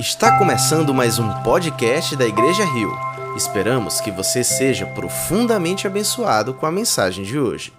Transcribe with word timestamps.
Está 0.00 0.38
começando 0.38 0.94
mais 0.94 1.18
um 1.18 1.28
podcast 1.42 2.16
da 2.16 2.24
Igreja 2.24 2.64
Rio. 2.64 2.90
Esperamos 3.36 4.00
que 4.00 4.10
você 4.10 4.42
seja 4.42 4.86
profundamente 4.94 5.86
abençoado 5.86 6.56
com 6.58 6.64
a 6.64 6.72
mensagem 6.72 7.22
de 7.22 7.38
hoje. 7.38 7.70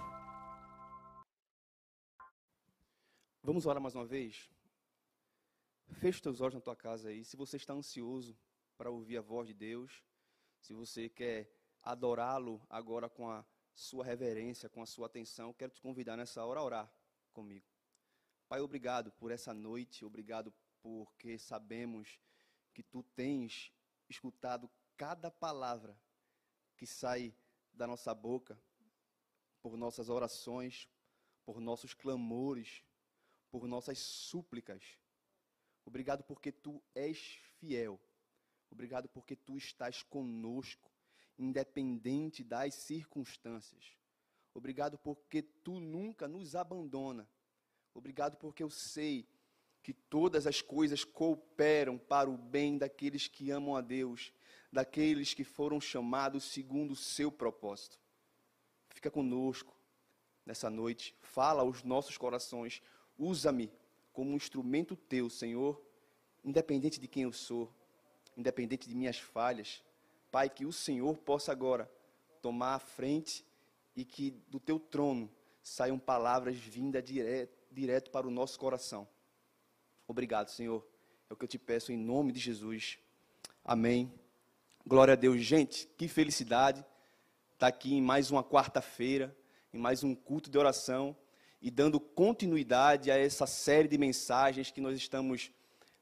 Vamos 3.42 3.66
orar 3.66 3.82
mais 3.82 3.96
uma 3.96 4.06
vez? 4.06 4.48
Feche 5.94 6.18
os 6.18 6.20
teus 6.20 6.40
olhos 6.40 6.54
na 6.54 6.60
tua 6.60 6.76
casa 6.76 7.08
aí. 7.08 7.24
Se 7.24 7.36
você 7.36 7.56
está 7.56 7.74
ansioso 7.74 8.38
para 8.78 8.88
ouvir 8.88 9.18
a 9.18 9.20
voz 9.20 9.48
de 9.48 9.54
Deus, 9.54 9.90
se 10.60 10.72
você 10.72 11.08
quer 11.08 11.50
adorá-lo 11.82 12.64
agora 12.70 13.08
com 13.08 13.28
a 13.28 13.44
sua 13.74 14.04
reverência, 14.04 14.68
com 14.68 14.80
a 14.80 14.86
sua 14.86 15.06
atenção, 15.06 15.52
quero 15.52 15.72
te 15.72 15.80
convidar 15.80 16.16
nessa 16.16 16.44
hora 16.44 16.60
a 16.60 16.64
orar 16.64 16.92
comigo. 17.32 17.66
Pai, 18.48 18.60
obrigado 18.60 19.10
por 19.10 19.32
essa 19.32 19.52
noite, 19.52 20.04
obrigado 20.04 20.54
porque 20.82 21.38
sabemos 21.38 22.18
que 22.74 22.82
tu 22.82 23.02
tens 23.02 23.72
escutado 24.08 24.70
cada 24.96 25.30
palavra 25.30 25.96
que 26.76 26.86
sai 26.86 27.34
da 27.72 27.86
nossa 27.86 28.12
boca, 28.12 28.60
por 29.60 29.76
nossas 29.76 30.08
orações, 30.08 30.88
por 31.44 31.60
nossos 31.60 31.94
clamores, 31.94 32.84
por 33.50 33.66
nossas 33.68 33.98
súplicas. 33.98 34.98
Obrigado 35.84 36.24
porque 36.24 36.50
tu 36.50 36.82
és 36.94 37.18
fiel. 37.58 38.00
Obrigado 38.70 39.08
porque 39.08 39.36
tu 39.36 39.56
estás 39.56 40.02
conosco, 40.02 40.90
independente 41.38 42.42
das 42.42 42.74
circunstâncias. 42.74 43.96
Obrigado 44.54 44.98
porque 44.98 45.42
tu 45.42 45.80
nunca 45.80 46.26
nos 46.26 46.54
abandona. 46.54 47.28
Obrigado 47.94 48.36
porque 48.36 48.62
eu 48.62 48.70
sei 48.70 49.28
que 49.82 49.92
todas 49.92 50.46
as 50.46 50.62
coisas 50.62 51.04
cooperam 51.04 51.98
para 51.98 52.30
o 52.30 52.36
bem 52.36 52.78
daqueles 52.78 53.26
que 53.26 53.50
amam 53.50 53.74
a 53.74 53.80
Deus, 53.80 54.32
daqueles 54.72 55.34
que 55.34 55.44
foram 55.44 55.80
chamados 55.80 56.44
segundo 56.44 56.92
o 56.92 56.96
seu 56.96 57.30
propósito. 57.32 57.98
Fica 58.90 59.10
conosco 59.10 59.76
nessa 60.46 60.70
noite, 60.70 61.16
fala 61.20 61.62
aos 61.62 61.82
nossos 61.82 62.16
corações, 62.16 62.82
usa-me 63.18 63.70
como 64.12 64.30
um 64.30 64.36
instrumento 64.36 64.96
teu, 64.96 65.28
Senhor, 65.28 65.80
independente 66.44 67.00
de 67.00 67.08
quem 67.08 67.24
eu 67.24 67.32
sou, 67.32 67.72
independente 68.36 68.88
de 68.88 68.94
minhas 68.94 69.18
falhas. 69.18 69.82
Pai, 70.30 70.48
que 70.48 70.64
o 70.64 70.72
Senhor 70.72 71.16
possa 71.18 71.52
agora 71.52 71.90
tomar 72.40 72.74
a 72.74 72.78
frente 72.78 73.44
e 73.94 74.04
que 74.04 74.30
do 74.48 74.58
teu 74.58 74.78
trono 74.78 75.30
saiam 75.62 75.98
palavras 75.98 76.56
vindas 76.56 77.04
direto 77.04 77.62
direto 77.72 78.10
para 78.10 78.26
o 78.26 78.30
nosso 78.30 78.58
coração. 78.58 79.08
Obrigado, 80.12 80.50
Senhor. 80.50 80.86
É 81.30 81.32
o 81.32 81.36
que 81.38 81.44
eu 81.44 81.48
te 81.48 81.58
peço 81.58 81.90
em 81.90 81.96
nome 81.96 82.32
de 82.32 82.38
Jesus. 82.38 82.98
Amém. 83.64 84.12
Glória 84.86 85.12
a 85.12 85.16
Deus. 85.16 85.40
Gente, 85.40 85.88
que 85.96 86.06
felicidade 86.06 86.84
estar 87.54 87.68
aqui 87.68 87.94
em 87.94 88.02
mais 88.02 88.30
uma 88.30 88.44
quarta-feira, 88.44 89.34
em 89.72 89.78
mais 89.78 90.04
um 90.04 90.14
culto 90.14 90.50
de 90.50 90.58
oração 90.58 91.16
e 91.62 91.70
dando 91.70 91.98
continuidade 91.98 93.10
a 93.10 93.16
essa 93.16 93.46
série 93.46 93.88
de 93.88 93.96
mensagens 93.96 94.70
que 94.70 94.82
nós 94.82 94.98
estamos 94.98 95.50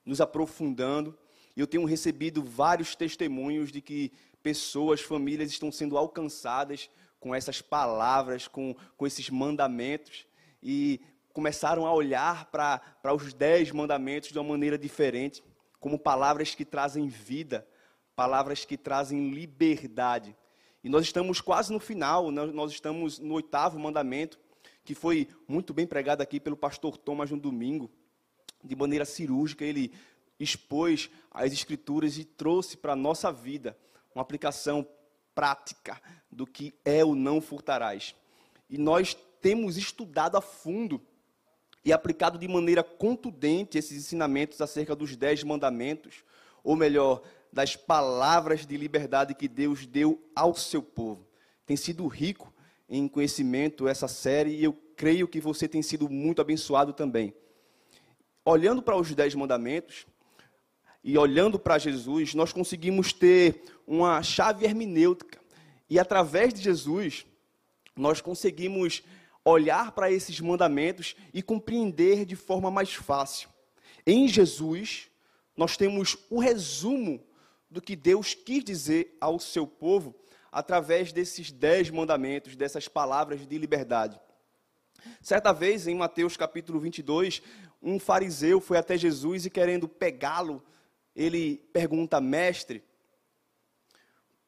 nos 0.05 0.21
aprofundando. 0.21 1.17
E 1.57 1.61
eu 1.61 1.67
tenho 1.69 1.85
recebido 1.85 2.43
vários 2.43 2.97
testemunhos 2.97 3.71
de 3.71 3.81
que 3.81 4.11
pessoas, 4.43 5.01
famílias 5.01 5.53
estão 5.53 5.71
sendo 5.71 5.97
alcançadas 5.97 6.91
com 7.21 7.33
essas 7.33 7.63
palavras, 7.63 8.49
com, 8.49 8.75
com 8.97 9.07
esses 9.07 9.31
mandamentos. 9.31 10.27
E 10.61 11.01
começaram 11.33 11.87
a 11.87 11.93
olhar 11.93 12.47
para 12.47 13.15
os 13.15 13.33
dez 13.33 13.71
mandamentos 13.71 14.31
de 14.31 14.39
uma 14.39 14.51
maneira 14.51 14.79
diferente, 14.79 15.43
como 15.79 15.99
palavras 15.99 16.55
que 16.55 16.65
trazem 16.65 17.09
vida, 17.09 17.67
palavras 18.15 18.65
que 18.65 18.77
trazem 18.77 19.31
liberdade. 19.31 20.37
E 20.83 20.89
nós 20.89 21.05
estamos 21.05 21.41
quase 21.41 21.73
no 21.73 21.81
final, 21.81 22.31
nós 22.31 22.73
estamos 22.73 23.19
no 23.19 23.35
oitavo 23.35 23.79
mandamento, 23.79 24.39
que 24.85 24.95
foi 24.95 25.29
muito 25.47 25.73
bem 25.73 25.87
pregado 25.87 26.23
aqui 26.23 26.41
pelo 26.41 26.57
pastor 26.57 26.97
Thomas 26.97 27.31
no 27.31 27.39
domingo, 27.39 27.91
de 28.63 28.77
maneira 28.77 29.05
cirúrgica, 29.05 29.65
ele 29.65 29.93
expôs 30.39 31.11
as 31.31 31.53
escrituras 31.53 32.17
e 32.19 32.25
trouxe 32.25 32.77
para 32.77 32.95
a 32.95 32.97
nossa 32.97 33.31
vida 33.31 33.77
uma 34.15 34.23
aplicação 34.23 34.87
prática 35.35 36.01
do 36.31 36.47
que 36.47 36.75
é 36.85 37.05
o 37.05 37.15
não 37.15 37.41
furtarás. 37.41 38.15
E 38.69 38.77
nós 38.77 39.15
temos 39.41 39.77
estudado 39.77 40.37
a 40.37 40.41
fundo 40.41 41.01
e 41.85 41.93
aplicado 41.93 42.39
de 42.39 42.47
maneira 42.47 42.83
contundente 42.83 43.79
esses 43.79 43.97
ensinamentos 43.97 44.61
acerca 44.61 44.95
dos 44.95 45.17
dez 45.17 45.43
mandamentos, 45.43 46.25
ou 46.63 46.77
melhor, 46.77 47.23
das 47.53 47.75
palavras 47.75 48.67
de 48.67 48.77
liberdade 48.77 49.35
que 49.35 49.49
Deus 49.49 49.87
deu 49.87 50.23
ao 50.35 50.55
seu 50.55 50.83
povo. 50.83 51.27
Tem 51.67 51.77
sido 51.77 52.07
rico 52.07 52.53
em 52.89 53.09
conhecimento 53.09 53.89
essa 53.89 54.09
série 54.09 54.51
e 54.51 54.65
eu 54.65 54.73
creio 54.97 55.29
que 55.29 55.41
você 55.41 55.67
tem 55.67 55.83
sido 55.83 56.09
muito 56.09 56.41
abençoado 56.41 56.93
também. 56.93 57.35
Olhando 58.45 58.83
para 58.83 58.97
os 58.97 59.15
dez 59.15 59.35
mandamentos 59.35 60.07
e 61.03 61.17
olhando 61.17 61.59
para 61.59 61.79
Jesus, 61.79 62.35
nós 62.35 62.53
conseguimos 62.53 63.13
ter 63.13 63.63
uma 63.87 64.23
chave 64.23 64.65
hermenêutica 64.65 65.41
e 65.89 65.99
através 65.99 66.53
de 66.53 66.61
Jesus 66.61 67.27
nós 67.97 68.21
conseguimos 68.21 69.03
olhar 69.45 69.93
para 69.93 70.11
esses 70.11 70.39
mandamentos 70.41 71.17
e 71.33 71.43
compreender 71.43 72.25
de 72.25 72.37
forma 72.37 72.71
mais 72.71 72.95
fácil. 72.95 73.49
Em 74.07 74.29
Jesus, 74.29 75.09
nós 75.57 75.77
temos 75.77 76.17
o 76.29 76.39
resumo 76.39 77.25
do 77.71 77.81
que 77.81 77.95
Deus 77.95 78.35
quis 78.35 78.65
dizer 78.65 79.17
ao 79.21 79.39
seu 79.39 79.67
povo 79.67 80.15
através 80.51 81.13
desses 81.13 81.53
dez 81.53 81.91
mandamentos, 81.91 82.57
dessas 82.57 82.89
palavras 82.89 83.47
de 83.47 83.59
liberdade. 83.59 84.21
Certa 85.23 85.53
vez, 85.53 85.87
em 85.87 85.95
Mateus 85.95 86.37
capítulo 86.37 86.81
22, 86.81 87.43
um 87.83 87.99
fariseu 87.99 88.61
foi 88.61 88.77
até 88.77 88.99
Jesus 88.99 89.47
e, 89.47 89.51
querendo 89.51 89.89
pegá-lo, 89.89 90.63
ele 91.15 91.59
pergunta, 91.73 92.21
mestre, 92.21 92.83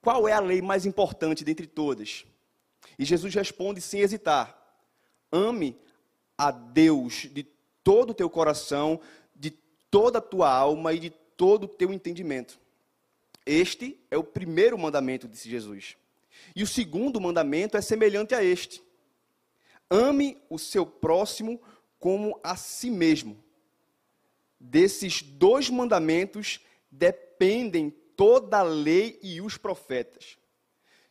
qual 0.01 0.27
é 0.27 0.33
a 0.33 0.41
lei 0.41 0.61
mais 0.61 0.85
importante 0.85 1.45
dentre 1.45 1.67
todas? 1.67 2.27
E 2.99 3.05
Jesus 3.05 3.33
responde 3.35 3.81
sem 3.81 4.01
hesitar: 4.01 4.62
Ame 5.33 5.77
a 6.37 6.51
Deus 6.51 7.27
de 7.33 7.45
todo 7.83 8.11
o 8.11 8.15
teu 8.15 8.29
coração, 8.29 9.01
de 9.35 9.51
toda 9.91 10.19
a 10.19 10.23
tua 10.23 10.53
alma 10.53 10.93
e 10.93 10.99
de 11.01 11.11
todo 11.11 11.65
o 11.65 11.69
teu 11.69 11.93
entendimento. 11.93 12.61
Este 13.45 13.99
é 14.11 14.17
o 14.17 14.23
primeiro 14.23 14.79
mandamento, 14.79 15.27
disse 15.27 15.49
Jesus. 15.49 15.97
E 16.55 16.63
o 16.63 16.67
segundo 16.67 17.21
mandamento 17.21 17.77
é 17.77 17.81
semelhante 17.81 18.35
a 18.35 18.45
este: 18.45 18.83
ame 19.91 20.41
o 20.49 20.59
seu 20.59 20.87
próximo 20.87 21.61
como 21.99 22.39
a 22.43 22.57
si 22.57 22.91
mesmo. 22.91 23.43
Desses 24.59 25.23
dois 25.23 25.69
mandamentos 25.71 26.61
dependem 26.91 27.91
toda 28.17 28.59
a 28.59 28.63
lei 28.63 29.19
e 29.23 29.41
os 29.41 29.57
profetas. 29.57 30.39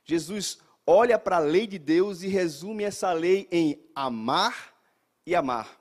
Jesus 0.05 0.59
olha 0.85 1.17
para 1.17 1.37
a 1.37 1.39
lei 1.39 1.67
de 1.67 1.77
Deus 1.77 2.21
e 2.21 2.27
resume 2.27 2.83
essa 2.83 3.11
lei 3.13 3.47
em 3.51 3.79
amar 3.95 4.73
e 5.25 5.35
amar. 5.35 5.79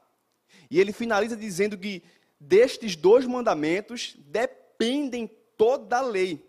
E 0.71 0.78
ele 0.78 0.93
finaliza 0.93 1.37
dizendo 1.37 1.77
que 1.77 2.03
destes 2.38 2.94
dois 2.97 3.27
mandamentos 3.27 4.16
dependem 4.19 5.31
toda 5.56 5.99
a 5.99 6.03
lei. 6.03 6.47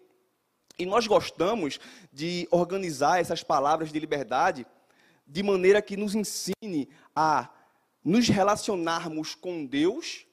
E 0.77 0.85
nós 0.85 1.07
gostamos 1.07 1.79
de 2.11 2.47
organizar 2.51 3.19
essas 3.19 3.43
palavras 3.43 3.91
de 3.91 3.99
liberdade 3.99 4.65
de 5.27 5.43
maneira 5.43 5.81
que 5.81 5.95
nos 5.95 6.15
ensine 6.15 6.89
a 7.15 7.49
nos 8.03 8.27
relacionarmos 8.27 9.35
com 9.35 9.65
Deus 9.65 10.25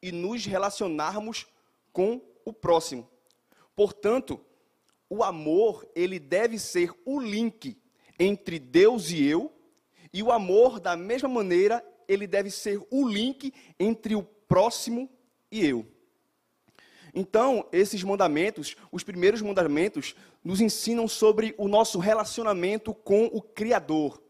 e 0.00 0.12
nos 0.12 0.44
relacionarmos 0.46 1.46
com 1.92 2.20
o 2.44 2.52
próximo. 2.52 3.08
Portanto, 3.74 4.40
o 5.10 5.22
amor, 5.22 5.88
ele 5.94 6.18
deve 6.18 6.58
ser 6.58 6.92
o 7.04 7.20
link 7.20 7.76
entre 8.18 8.58
Deus 8.58 9.10
e 9.10 9.24
eu, 9.24 9.52
e 10.12 10.22
o 10.22 10.32
amor, 10.32 10.80
da 10.80 10.96
mesma 10.96 11.28
maneira, 11.28 11.84
ele 12.06 12.26
deve 12.26 12.50
ser 12.50 12.80
o 12.90 13.06
link 13.06 13.52
entre 13.78 14.14
o 14.14 14.22
próximo 14.22 15.08
e 15.50 15.64
eu. 15.64 15.86
Então, 17.14 17.66
esses 17.72 18.02
mandamentos, 18.02 18.76
os 18.92 19.02
primeiros 19.02 19.42
mandamentos, 19.42 20.14
nos 20.44 20.60
ensinam 20.60 21.08
sobre 21.08 21.54
o 21.58 21.68
nosso 21.68 21.98
relacionamento 21.98 22.94
com 22.94 23.26
o 23.26 23.42
Criador. 23.42 24.22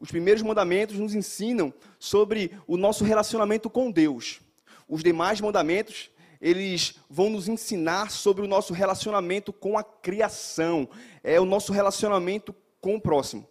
Os 0.00 0.10
primeiros 0.10 0.42
mandamentos 0.42 0.98
nos 0.98 1.14
ensinam 1.14 1.72
sobre 1.98 2.50
o 2.66 2.76
nosso 2.76 3.04
relacionamento 3.04 3.70
com 3.70 3.90
Deus. 3.90 4.40
Os 4.88 5.02
demais 5.02 5.40
mandamentos 5.40 6.10
eles 6.42 6.96
vão 7.08 7.30
nos 7.30 7.46
ensinar 7.46 8.10
sobre 8.10 8.44
o 8.44 8.48
nosso 8.48 8.74
relacionamento 8.74 9.52
com 9.52 9.78
a 9.78 9.84
criação, 9.84 10.88
é 11.22 11.40
o 11.40 11.44
nosso 11.44 11.72
relacionamento 11.72 12.52
com 12.80 12.96
o 12.96 13.00
próximo. 13.00 13.48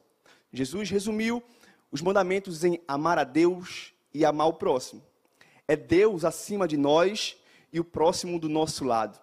Jesus 0.51 0.89
resumiu 0.89 1.41
os 1.89 2.01
mandamentos 2.01 2.65
em 2.65 2.81
amar 2.85 3.17
a 3.17 3.23
Deus 3.23 3.93
e 4.13 4.25
amar 4.25 4.47
o 4.47 4.55
próximo. 4.55 5.01
É 5.65 5.77
Deus 5.77 6.25
acima 6.25 6.67
de 6.67 6.75
nós 6.75 7.37
e 7.71 7.79
o 7.79 7.83
próximo 7.85 8.37
do 8.37 8.49
nosso 8.49 8.83
lado. 8.83 9.17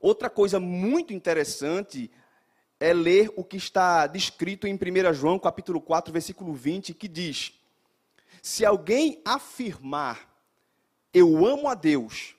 Outra 0.00 0.28
coisa 0.28 0.58
muito 0.58 1.12
interessante 1.12 2.10
é 2.80 2.92
ler 2.92 3.32
o 3.36 3.44
que 3.44 3.56
está 3.56 4.08
descrito 4.08 4.66
em 4.66 4.74
1 4.74 5.14
João, 5.14 5.38
capítulo 5.38 5.80
4, 5.80 6.12
versículo 6.12 6.52
20, 6.52 6.92
que 6.92 7.06
diz: 7.06 7.52
Se 8.42 8.64
alguém 8.64 9.22
afirmar, 9.24 10.28
eu 11.14 11.46
amo 11.46 11.68
a 11.68 11.74
Deus, 11.74 12.34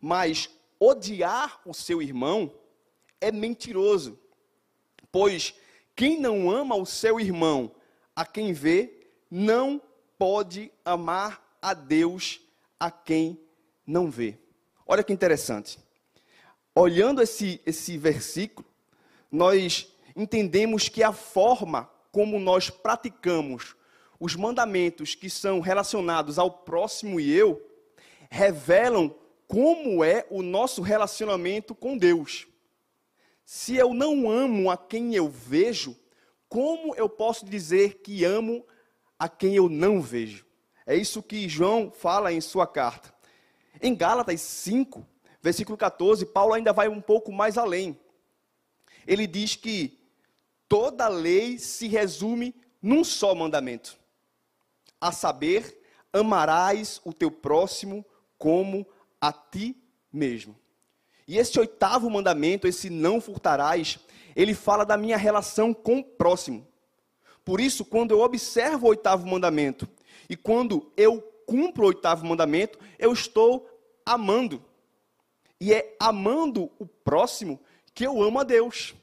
mas 0.00 0.50
odiar 0.78 1.60
o 1.64 1.72
seu 1.72 2.02
irmão, 2.02 2.52
é 3.20 3.32
mentiroso. 3.32 4.18
Pois 5.10 5.54
quem 5.94 6.20
não 6.20 6.50
ama 6.50 6.76
o 6.76 6.84
seu 6.84 7.18
irmão, 7.18 7.74
a 8.14 8.24
quem 8.24 8.52
vê, 8.52 9.08
não 9.30 9.80
pode 10.18 10.70
amar 10.84 11.56
a 11.60 11.74
Deus 11.74 12.40
a 12.78 12.90
quem 12.90 13.40
não 13.86 14.10
vê. 14.10 14.38
Olha 14.86 15.02
que 15.02 15.12
interessante. 15.12 15.78
Olhando 16.74 17.22
esse, 17.22 17.60
esse 17.64 17.96
versículo, 17.96 18.66
nós 19.32 19.92
entendemos 20.14 20.88
que 20.88 21.02
a 21.02 21.12
forma 21.12 21.90
como 22.12 22.38
nós 22.38 22.70
praticamos 22.70 23.74
os 24.18 24.34
mandamentos 24.34 25.14
que 25.14 25.28
são 25.28 25.60
relacionados 25.60 26.38
ao 26.38 26.50
próximo 26.50 27.20
e 27.20 27.30
eu 27.32 27.60
revelam 28.30 29.14
como 29.46 30.02
é 30.04 30.26
o 30.30 30.42
nosso 30.42 30.82
relacionamento 30.82 31.74
com 31.74 31.96
Deus. 31.96 32.46
Se 33.44 33.76
eu 33.76 33.94
não 33.94 34.30
amo 34.30 34.70
a 34.70 34.76
quem 34.76 35.14
eu 35.14 35.28
vejo, 35.28 35.96
como 36.48 36.94
eu 36.96 37.08
posso 37.08 37.44
dizer 37.44 37.98
que 37.98 38.24
amo 38.24 38.66
a 39.18 39.28
quem 39.28 39.54
eu 39.54 39.68
não 39.68 40.00
vejo? 40.00 40.44
É 40.84 40.96
isso 40.96 41.22
que 41.22 41.48
João 41.48 41.90
fala 41.90 42.32
em 42.32 42.40
sua 42.40 42.66
carta. 42.66 43.14
Em 43.80 43.94
Gálatas 43.94 44.40
5, 44.40 45.06
versículo 45.40 45.76
14, 45.76 46.26
Paulo 46.26 46.54
ainda 46.54 46.72
vai 46.72 46.88
um 46.88 47.00
pouco 47.00 47.30
mais 47.30 47.56
além. 47.56 47.98
Ele 49.06 49.26
diz 49.26 49.54
que 49.54 49.98
toda 50.68 51.08
lei 51.08 51.58
se 51.58 51.86
resume 51.86 52.54
num 52.82 53.04
só 53.04 53.34
mandamento: 53.34 53.98
a 55.00 55.12
saber, 55.12 55.80
amarás 56.12 57.00
o 57.04 57.12
teu 57.12 57.30
próximo 57.30 58.04
como 58.38 58.86
a 59.20 59.32
ti 59.32 59.76
mesmo. 60.12 60.56
E 61.26 61.38
esse 61.38 61.58
oitavo 61.58 62.08
mandamento, 62.08 62.68
esse 62.68 62.88
não 62.88 63.20
furtarás, 63.20 63.98
ele 64.34 64.54
fala 64.54 64.84
da 64.84 64.96
minha 64.96 65.16
relação 65.16 65.74
com 65.74 65.98
o 65.98 66.04
próximo. 66.04 66.66
Por 67.44 67.60
isso, 67.60 67.84
quando 67.84 68.12
eu 68.12 68.20
observo 68.20 68.86
o 68.86 68.90
oitavo 68.90 69.26
mandamento 69.26 69.88
e 70.28 70.36
quando 70.36 70.92
eu 70.96 71.20
cumpro 71.46 71.84
o 71.84 71.86
oitavo 71.88 72.26
mandamento, 72.26 72.78
eu 72.98 73.12
estou 73.12 73.68
amando. 74.04 74.62
E 75.60 75.72
é 75.72 75.96
amando 75.98 76.70
o 76.78 76.86
próximo 76.86 77.60
que 77.94 78.06
eu 78.06 78.22
amo 78.22 78.40
a 78.40 78.44
Deus. 78.44 78.94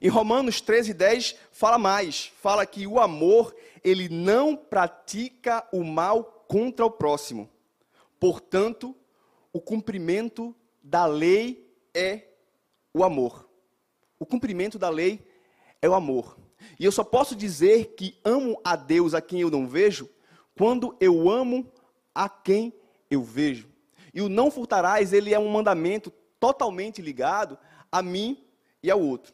Em 0.00 0.08
Romanos 0.08 0.60
13, 0.60 0.94
10, 0.94 1.36
fala 1.52 1.78
mais. 1.78 2.32
Fala 2.40 2.64
que 2.66 2.86
o 2.86 3.00
amor, 3.00 3.54
ele 3.82 4.08
não 4.08 4.56
pratica 4.56 5.66
o 5.72 5.84
mal 5.84 6.44
contra 6.48 6.84
o 6.84 6.90
próximo. 6.90 7.48
Portanto, 8.20 8.96
o 9.52 9.60
cumprimento 9.60 10.54
da 10.82 11.06
lei 11.06 11.72
é 11.94 12.28
o 12.92 13.04
amor. 13.04 13.48
O 14.18 14.26
cumprimento 14.26 14.78
da 14.78 14.88
lei 14.88 15.26
é 15.80 15.88
o 15.88 15.94
amor. 15.94 16.36
E 16.78 16.84
eu 16.84 16.92
só 16.92 17.04
posso 17.04 17.36
dizer 17.36 17.94
que 17.96 18.18
amo 18.24 18.60
a 18.64 18.74
Deus 18.74 19.14
a 19.14 19.20
quem 19.20 19.40
eu 19.40 19.50
não 19.50 19.66
vejo 19.66 20.08
quando 20.56 20.96
eu 21.00 21.30
amo 21.30 21.70
a 22.14 22.28
quem 22.28 22.72
eu 23.08 23.22
vejo. 23.22 23.68
E 24.12 24.20
o 24.20 24.28
não 24.28 24.50
furtarás, 24.50 25.12
ele 25.12 25.32
é 25.32 25.38
um 25.38 25.48
mandamento 25.48 26.10
totalmente 26.40 27.00
ligado 27.00 27.56
a 27.92 28.02
mim 28.02 28.44
e 28.82 28.90
ao 28.90 29.00
outro. 29.00 29.32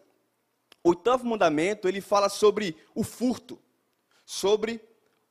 O 0.82 0.90
oitavo 0.90 1.26
mandamento, 1.26 1.88
ele 1.88 2.02
fala 2.02 2.28
sobre 2.28 2.76
o 2.94 3.02
furto, 3.02 3.58
sobre 4.26 4.82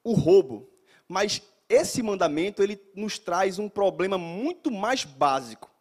o 0.03 0.13
roubo. 0.13 0.67
Mas 1.07 1.43
esse 1.73 2.01
mandamento, 2.03 2.61
ele 2.61 2.79
nos 2.95 3.17
traz 3.17 3.59
um 3.59 3.67
problema 3.67 4.17
muito 4.17 4.71
mais 4.71 5.03
básico. 5.03 5.71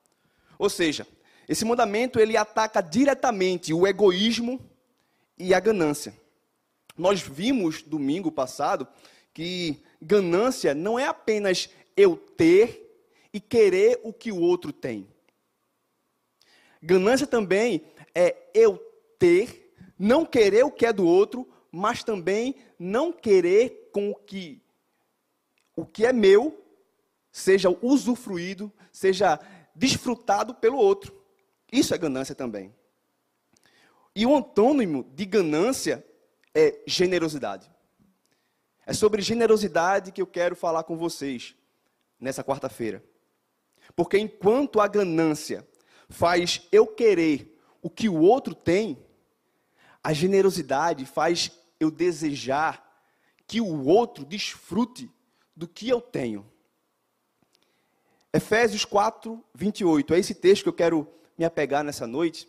Ou 0.58 0.70
seja, 0.70 1.06
esse 1.48 1.64
mandamento 1.64 2.18
ele 2.18 2.36
ataca 2.36 2.80
diretamente 2.80 3.74
o 3.74 3.86
egoísmo 3.86 4.60
e 5.38 5.52
a 5.52 5.60
ganância. 5.60 6.14
Nós 6.96 7.20
vimos 7.20 7.82
domingo 7.82 8.30
passado 8.30 8.86
que 9.34 9.82
ganância 10.00 10.74
não 10.74 10.98
é 10.98 11.06
apenas 11.06 11.68
eu 11.96 12.16
ter 12.16 13.06
e 13.32 13.40
querer 13.40 14.00
o 14.02 14.12
que 14.12 14.30
o 14.30 14.40
outro 14.40 14.72
tem. 14.72 15.08
Ganância 16.82 17.26
também 17.26 17.82
é 18.14 18.36
eu 18.54 18.76
ter, 19.18 19.74
não 19.98 20.24
querer 20.24 20.64
o 20.64 20.70
que 20.70 20.84
é 20.84 20.92
do 20.92 21.06
outro, 21.06 21.48
mas 21.70 22.04
também 22.04 22.56
não 22.78 23.12
querer 23.12 23.90
com 23.92 24.14
que 24.14 24.60
o 25.76 25.84
que 25.84 26.04
é 26.04 26.12
meu 26.12 26.58
seja 27.30 27.68
usufruído, 27.80 28.70
seja 28.92 29.40
desfrutado 29.74 30.54
pelo 30.54 30.76
outro. 30.76 31.18
Isso 31.70 31.94
é 31.94 31.98
ganância 31.98 32.34
também. 32.34 32.74
E 34.14 34.26
o 34.26 34.36
antônimo 34.36 35.04
de 35.14 35.24
ganância 35.24 36.06
é 36.54 36.80
generosidade. 36.86 37.70
É 38.84 38.92
sobre 38.92 39.22
generosidade 39.22 40.12
que 40.12 40.20
eu 40.20 40.26
quero 40.26 40.54
falar 40.54 40.82
com 40.82 40.96
vocês 40.96 41.54
nessa 42.20 42.44
quarta-feira. 42.44 43.02
Porque 43.96 44.18
enquanto 44.18 44.80
a 44.80 44.86
ganância 44.86 45.66
faz 46.08 46.68
eu 46.70 46.86
querer 46.86 47.58
o 47.80 47.88
que 47.88 48.08
o 48.08 48.20
outro 48.20 48.54
tem, 48.54 48.98
a 50.04 50.12
generosidade 50.12 51.06
faz 51.06 51.50
eu 51.80 51.90
desejar 51.90 52.86
que 53.46 53.60
o 53.60 53.86
outro 53.86 54.24
desfrute 54.24 55.10
do 55.54 55.68
que 55.68 55.88
eu 55.88 56.00
tenho. 56.00 56.46
Efésios 58.32 58.84
4, 58.84 59.42
28. 59.54 60.14
É 60.14 60.18
esse 60.18 60.34
texto 60.34 60.62
que 60.62 60.68
eu 60.68 60.72
quero 60.72 61.08
me 61.36 61.44
apegar 61.44 61.84
nessa 61.84 62.06
noite. 62.06 62.48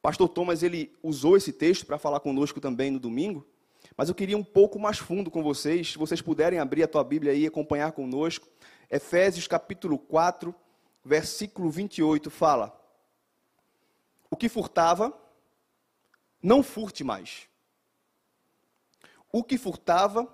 Pastor 0.00 0.28
Thomas, 0.28 0.62
ele 0.62 0.94
usou 1.02 1.36
esse 1.36 1.52
texto 1.52 1.86
para 1.86 1.98
falar 1.98 2.20
conosco 2.20 2.60
também 2.60 2.90
no 2.90 2.98
domingo. 2.98 3.46
Mas 3.96 4.08
eu 4.08 4.14
queria 4.14 4.36
um 4.36 4.44
pouco 4.44 4.78
mais 4.78 4.98
fundo 4.98 5.30
com 5.30 5.42
vocês. 5.42 5.92
Se 5.92 5.98
vocês 5.98 6.22
puderem 6.22 6.58
abrir 6.58 6.82
a 6.82 6.88
tua 6.88 7.04
Bíblia 7.04 7.34
e 7.34 7.46
acompanhar 7.46 7.92
conosco. 7.92 8.48
Efésios 8.90 9.46
capítulo 9.46 9.98
4, 9.98 10.54
versículo 11.04 11.70
28 11.70 12.30
fala: 12.30 12.78
O 14.30 14.36
que 14.36 14.48
furtava, 14.48 15.12
não 16.42 16.62
furte 16.62 17.04
mais. 17.04 17.48
O 19.32 19.42
que 19.42 19.58
furtava, 19.58 20.32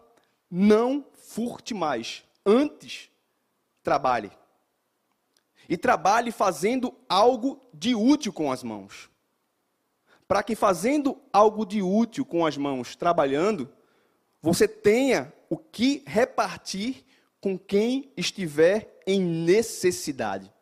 não 0.51 1.07
furte 1.15 1.73
mais. 1.73 2.25
Antes, 2.45 3.11
trabalhe. 3.83 4.33
E 5.69 5.77
trabalhe 5.77 6.33
fazendo 6.33 6.93
algo 7.09 7.61
de 7.73 7.95
útil 7.95 8.33
com 8.33 8.51
as 8.51 8.63
mãos. 8.63 9.09
Para 10.27 10.43
que 10.43 10.57
fazendo 10.57 11.21
algo 11.33 11.65
de 11.65 11.83
útil 11.83 12.25
com 12.25 12.45
as 12.45 12.57
mãos, 12.57 12.97
trabalhando, 12.97 13.71
você 14.43 14.67
tenha 14.67 15.33
o 15.49 15.57
que 15.57 16.03
repartir 16.07 17.05
com 17.41 17.59
quem 17.59 18.13
estiver 18.17 19.01
em 19.07 19.21
necessidade. 19.21 20.53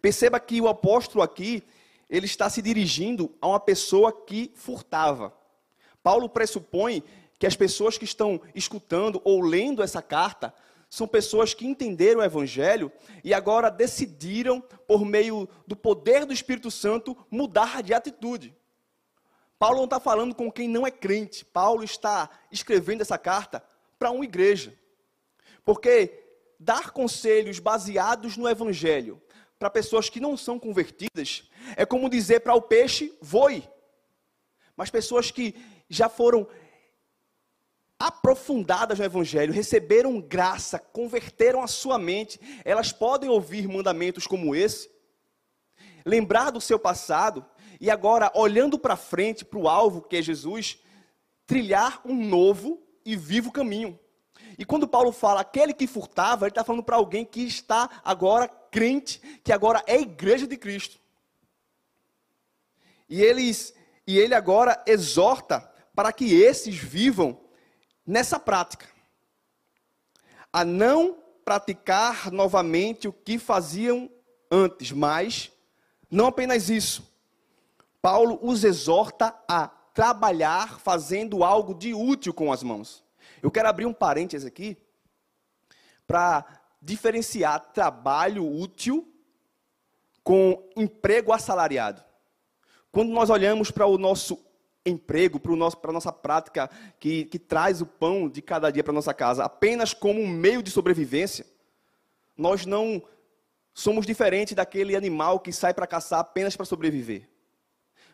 Perceba 0.00 0.38
que 0.40 0.60
o 0.60 0.68
apóstolo 0.68 1.22
aqui, 1.22 1.62
ele 2.08 2.26
está 2.26 2.48
se 2.50 2.60
dirigindo 2.60 3.34
a 3.40 3.48
uma 3.48 3.60
pessoa 3.60 4.12
que 4.12 4.52
furtava. 4.54 5.32
Paulo 6.02 6.28
pressupõe 6.28 7.02
que 7.38 7.46
as 7.46 7.56
pessoas 7.56 7.98
que 7.98 8.04
estão 8.04 8.40
escutando 8.54 9.20
ou 9.24 9.40
lendo 9.40 9.82
essa 9.82 10.00
carta 10.00 10.54
são 10.88 11.08
pessoas 11.08 11.52
que 11.54 11.66
entenderam 11.66 12.20
o 12.20 12.24
Evangelho 12.24 12.92
e 13.24 13.34
agora 13.34 13.68
decidiram, 13.70 14.60
por 14.86 15.04
meio 15.04 15.48
do 15.66 15.74
poder 15.74 16.24
do 16.24 16.32
Espírito 16.32 16.70
Santo, 16.70 17.16
mudar 17.30 17.82
de 17.82 17.92
atitude. 17.92 18.54
Paulo 19.58 19.78
não 19.78 19.84
está 19.84 19.98
falando 19.98 20.34
com 20.34 20.52
quem 20.52 20.68
não 20.68 20.86
é 20.86 20.90
crente. 20.90 21.44
Paulo 21.44 21.82
está 21.82 22.30
escrevendo 22.52 23.00
essa 23.00 23.18
carta 23.18 23.64
para 23.98 24.10
uma 24.10 24.24
igreja. 24.24 24.78
Porque 25.64 26.22
dar 26.60 26.90
conselhos 26.90 27.58
baseados 27.58 28.36
no 28.36 28.48
Evangelho 28.48 29.20
para 29.58 29.70
pessoas 29.70 30.08
que 30.08 30.20
não 30.20 30.36
são 30.36 30.58
convertidas 30.58 31.48
é 31.76 31.84
como 31.86 32.10
dizer 32.10 32.40
para 32.40 32.54
o 32.54 32.62
peixe, 32.62 33.16
voe. 33.20 33.66
Mas 34.76 34.90
pessoas 34.90 35.30
que 35.30 35.54
já 35.88 36.08
foram 36.08 36.46
aprofundadas 38.04 38.98
no 38.98 39.04
Evangelho, 39.04 39.52
receberam 39.52 40.20
graça, 40.20 40.78
converteram 40.78 41.62
a 41.62 41.66
sua 41.66 41.98
mente, 41.98 42.38
elas 42.62 42.92
podem 42.92 43.30
ouvir 43.30 43.66
mandamentos 43.66 44.26
como 44.26 44.54
esse, 44.54 44.90
lembrar 46.04 46.50
do 46.50 46.60
seu 46.60 46.78
passado 46.78 47.44
e 47.80 47.90
agora, 47.90 48.30
olhando 48.34 48.78
para 48.78 48.94
frente, 48.94 49.42
para 49.42 49.58
o 49.58 49.68
alvo 49.68 50.02
que 50.02 50.16
é 50.16 50.22
Jesus, 50.22 50.78
trilhar 51.46 52.02
um 52.04 52.14
novo 52.14 52.82
e 53.06 53.16
vivo 53.16 53.50
caminho. 53.50 53.98
E 54.58 54.66
quando 54.66 54.86
Paulo 54.86 55.10
fala 55.10 55.40
aquele 55.40 55.72
que 55.72 55.86
furtava, 55.86 56.44
ele 56.44 56.50
está 56.50 56.62
falando 56.62 56.84
para 56.84 56.96
alguém 56.96 57.24
que 57.24 57.40
está 57.40 57.88
agora 58.04 58.48
crente, 58.70 59.18
que 59.42 59.52
agora 59.52 59.82
é 59.86 59.98
igreja 59.98 60.46
de 60.46 60.58
Cristo. 60.58 61.00
E, 63.08 63.22
eles, 63.22 63.74
e 64.06 64.18
ele 64.18 64.34
agora 64.34 64.82
exorta 64.86 65.60
para 65.94 66.12
que 66.12 66.34
esses 66.34 66.76
vivam 66.76 67.43
nessa 68.06 68.38
prática. 68.38 68.86
A 70.52 70.64
não 70.64 71.16
praticar 71.44 72.30
novamente 72.30 73.08
o 73.08 73.12
que 73.12 73.38
faziam 73.38 74.10
antes, 74.50 74.92
mas 74.92 75.52
não 76.10 76.26
apenas 76.26 76.70
isso. 76.70 77.06
Paulo 78.00 78.38
os 78.42 78.64
exorta 78.64 79.34
a 79.48 79.68
trabalhar 79.68 80.78
fazendo 80.80 81.44
algo 81.44 81.74
de 81.74 81.94
útil 81.94 82.34
com 82.34 82.52
as 82.52 82.62
mãos. 82.62 83.04
Eu 83.42 83.50
quero 83.50 83.68
abrir 83.68 83.86
um 83.86 83.92
parênteses 83.92 84.46
aqui 84.46 84.76
para 86.06 86.44
diferenciar 86.80 87.72
trabalho 87.72 88.46
útil 88.46 89.10
com 90.22 90.68
emprego 90.76 91.32
assalariado. 91.32 92.02
Quando 92.90 93.10
nós 93.10 93.30
olhamos 93.30 93.70
para 93.70 93.86
o 93.86 93.98
nosso 93.98 94.38
emprego, 94.84 95.40
para, 95.40 95.52
a 95.52 95.92
nossa 95.92 96.12
prática 96.12 96.70
que, 97.00 97.24
que 97.24 97.38
traz 97.38 97.80
o 97.80 97.86
pão 97.86 98.28
de 98.28 98.42
cada 98.42 98.70
dia 98.70 98.84
para 98.84 98.92
nossa 98.92 99.14
casa, 99.14 99.44
apenas 99.44 99.94
como 99.94 100.20
um 100.20 100.28
meio 100.28 100.62
de 100.62 100.70
sobrevivência, 100.70 101.46
nós 102.36 102.66
não 102.66 103.02
somos 103.72 104.06
diferentes 104.06 104.54
daquele 104.54 104.94
animal 104.94 105.40
que 105.40 105.52
sai 105.52 105.72
para 105.72 105.86
caçar 105.86 106.20
apenas 106.20 106.54
para 106.56 106.66
sobreviver. 106.66 107.28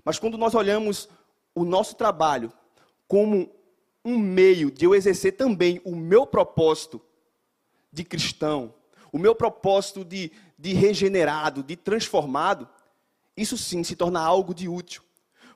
Mas 0.04 0.18
quando 0.18 0.38
nós 0.38 0.54
olhamos 0.54 1.08
o 1.54 1.64
nosso 1.64 1.96
trabalho 1.96 2.52
como 3.06 3.50
um 4.04 4.18
meio 4.18 4.70
de 4.70 4.84
eu 4.84 4.94
exercer 4.94 5.36
também 5.36 5.80
o 5.84 5.94
meu 5.94 6.26
propósito 6.26 7.00
de 7.92 8.04
cristão, 8.04 8.72
o 9.12 9.18
meu 9.18 9.34
propósito 9.34 10.04
de, 10.04 10.30
de 10.58 10.72
regenerado, 10.72 11.62
de 11.62 11.76
transformado, 11.76 12.68
isso 13.36 13.58
sim 13.58 13.82
se 13.82 13.96
torna 13.96 14.20
algo 14.20 14.54
de 14.54 14.68
útil. 14.68 15.02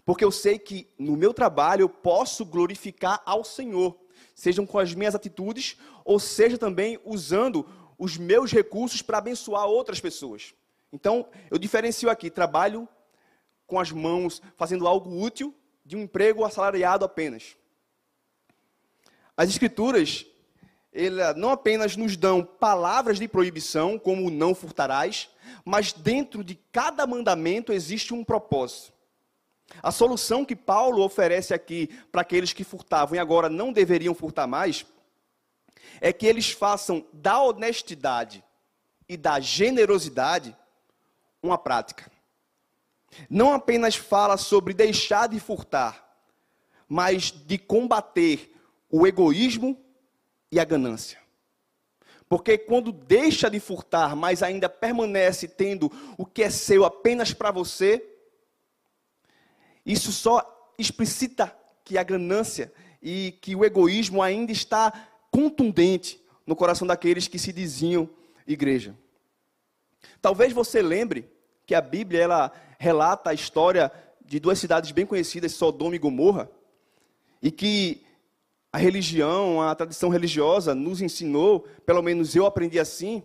Porque 0.04 0.25
eu 0.25 0.30
sei 0.30 0.58
que 0.58 0.87
no 0.99 1.16
meu 1.16 1.32
trabalho 1.32 1.82
eu 1.82 1.88
posso 1.88 2.44
glorificar 2.44 3.23
ao 3.25 3.42
Senhor, 3.42 3.96
sejam 4.34 4.66
com 4.66 4.78
as 4.78 4.94
minhas 4.94 5.14
atitudes, 5.14 5.76
ou 6.04 6.18
seja 6.18 6.58
também 6.58 6.99
usando 7.04 7.66
os 7.99 8.16
meus 8.16 8.52
recursos 8.52 9.00
para 9.02 9.18
abençoar 9.18 9.66
outras 9.66 10.00
pessoas. 10.00 10.54
Então, 10.92 11.26
eu 11.50 11.58
diferencio 11.58 12.11
aqui 12.11 12.30
trabalho 12.30 12.88
com 13.66 13.80
as 13.80 13.90
mãos, 13.90 14.42
fazendo 14.56 14.87
algo 14.87 15.23
útil, 15.23 15.54
de 15.84 15.96
um 15.96 16.02
emprego 16.02 16.44
assalariado 16.44 17.04
apenas. 17.04 17.56
As 19.37 19.49
Escrituras, 19.49 20.26
não 21.37 21.50
apenas 21.50 21.96
nos 21.96 22.16
dão 22.16 22.44
palavras 22.44 23.18
de 23.18 23.26
proibição, 23.26 23.99
como 23.99 24.30
não 24.30 24.54
furtarás, 24.54 25.28
mas 25.64 25.92
dentro 25.92 26.44
de 26.44 26.54
cada 26.70 27.06
mandamento 27.06 27.73
existe 27.73 28.14
um 28.14 28.23
propósito. 28.23 28.93
A 29.83 29.90
solução 29.90 30.44
que 30.44 30.56
Paulo 30.56 31.02
oferece 31.02 31.52
aqui 31.52 31.88
para 32.11 32.23
aqueles 32.23 32.52
que 32.52 32.64
furtavam 32.64 33.16
e 33.16 33.18
agora 33.18 33.49
não 33.49 33.73
deveriam 33.73 34.14
furtar 34.14 34.47
mais, 34.47 34.87
é 36.00 36.12
que 36.12 36.26
eles 36.26 36.50
façam 36.50 37.04
da 37.12 37.40
honestidade 37.40 38.42
e 39.09 39.16
da 39.16 39.40
generosidade 39.40 40.56
uma 41.42 41.59
prática. 41.59 42.11
Não 43.28 43.52
apenas 43.52 43.94
fala 43.94 44.37
sobre 44.37 44.75
deixar 44.75 45.28
de 45.28 45.38
furtar, 45.38 46.04
mas 46.88 47.30
de 47.30 47.59
combater 47.59 48.54
o 48.90 49.06
egoísmo 49.06 49.78
e 50.50 50.59
a 50.59 50.64
ganância. 50.64 51.18
Porque 52.28 52.56
quando 52.59 52.90
deixa 52.90 53.50
de 53.50 53.61
furtar, 53.61 54.16
mas 54.16 54.42
ainda 54.42 54.68
permanece 54.68 55.47
tendo 55.47 55.92
o 56.16 56.25
que 56.25 56.42
é 56.42 56.50
seu 56.50 56.85
apenas 56.85 57.33
para 57.33 57.50
você, 57.50 58.13
isso 59.85 60.12
só 60.12 60.73
explicita 60.79 61.55
que 61.85 61.99
a 61.99 62.03
ganância 62.03 62.73
e 63.03 63.33
que 63.41 63.55
o 63.55 63.64
egoísmo 63.64 64.23
ainda 64.23 64.50
está 64.50 64.93
contundente 65.31 66.21
no 66.47 66.57
coração 66.57 66.87
daqueles 66.87 67.29
que 67.29 67.38
se 67.38 67.53
diziam 67.53 68.09
igreja. 68.47 68.97
Talvez 70.21 70.53
você 70.53 70.81
lembre 70.81 71.29
que 71.67 71.75
a 71.75 71.81
Bíblia 71.81 72.23
ela 72.23 72.53
relata 72.79 73.31
a 73.31 73.35
história 73.35 73.93
de 74.25 74.41
duas 74.41 74.59
cidades 74.59 74.91
bem 74.91 75.07
conhecidas, 75.07 75.53
Sodoma 75.53 75.97
e 75.97 75.99
Gomorra, 75.99 76.50
e 77.43 77.50
que 77.50 78.03
a 78.73 78.79
religião, 78.79 79.62
a 79.62 79.75
tradição 79.75 80.09
religiosa 80.09 80.75
nos 80.75 81.00
ensinou, 81.00 81.61
pelo 81.87 82.03
menos 82.03 82.35
eu 82.35 82.47
aprendi 82.47 82.79
assim, 82.79 83.23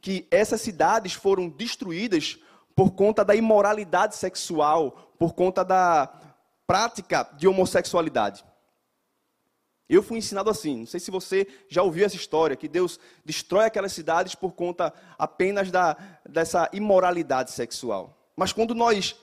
que 0.00 0.26
essas 0.30 0.60
cidades 0.60 1.12
foram 1.12 1.48
destruídas 1.48 2.38
por 2.80 2.92
conta 2.92 3.22
da 3.22 3.34
imoralidade 3.34 4.16
sexual, 4.16 5.12
por 5.18 5.34
conta 5.34 5.62
da 5.62 6.10
prática 6.66 7.28
de 7.36 7.46
homossexualidade. 7.46 8.42
Eu 9.86 10.02
fui 10.02 10.16
ensinado 10.16 10.48
assim, 10.48 10.78
não 10.78 10.86
sei 10.86 10.98
se 10.98 11.10
você 11.10 11.46
já 11.68 11.82
ouviu 11.82 12.06
essa 12.06 12.16
história, 12.16 12.56
que 12.56 12.66
Deus 12.66 12.98
destrói 13.22 13.66
aquelas 13.66 13.92
cidades 13.92 14.34
por 14.34 14.52
conta 14.52 14.94
apenas 15.18 15.70
da, 15.70 15.94
dessa 16.26 16.70
imoralidade 16.72 17.50
sexual. 17.50 18.18
Mas 18.34 18.50
quando 18.50 18.74
nós 18.74 19.14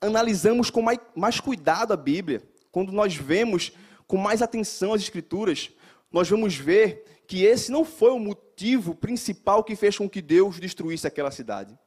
analisamos 0.00 0.68
com 0.68 0.82
mais, 0.82 0.98
mais 1.14 1.38
cuidado 1.38 1.92
a 1.92 1.96
Bíblia, 1.96 2.42
quando 2.72 2.90
nós 2.90 3.14
vemos 3.14 3.70
com 4.08 4.16
mais 4.16 4.42
atenção 4.42 4.92
às 4.92 5.02
Escrituras, 5.02 5.70
nós 6.10 6.28
vamos 6.28 6.56
ver 6.56 7.22
que 7.28 7.44
esse 7.44 7.70
não 7.70 7.84
foi 7.84 8.10
o 8.10 8.18
motivo 8.18 8.96
principal 8.96 9.62
que 9.62 9.76
fez 9.76 9.96
com 9.96 10.10
que 10.10 10.20
Deus 10.20 10.58
destruísse 10.58 11.06
aquela 11.06 11.30
cidade. 11.30 11.78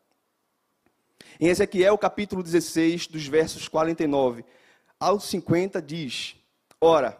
Em 1.40 1.48
Ezequiel 1.48 1.98
capítulo 1.98 2.44
16, 2.44 3.08
dos 3.08 3.26
versos 3.26 3.68
49 3.68 4.44
ao 5.00 5.20
50, 5.20 5.82
diz: 5.82 6.36
Ora, 6.82 7.18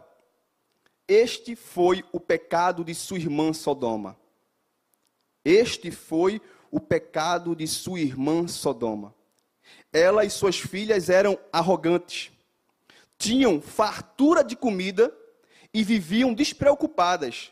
este 1.08 1.56
foi 1.56 2.04
o 2.12 2.20
pecado 2.20 2.84
de 2.84 2.94
sua 2.94 3.18
irmã 3.18 3.54
Sodoma. 3.54 4.18
Este 5.44 5.90
foi 5.90 6.42
o 6.70 6.80
pecado 6.80 7.56
de 7.56 7.66
sua 7.68 8.00
irmã 8.00 8.48
Sodoma. 8.48 9.16
Ela 9.94 10.26
e 10.26 10.30
suas 10.30 10.60
filhas 10.60 11.10
eram 11.10 11.40
arrogantes 11.52 12.32
tinham 13.20 13.62
fartura 13.62 14.42
de 14.44 14.56
comida 14.56 15.14
e 15.74 15.84
viviam 15.84 16.34
despreocupadas, 16.34 17.52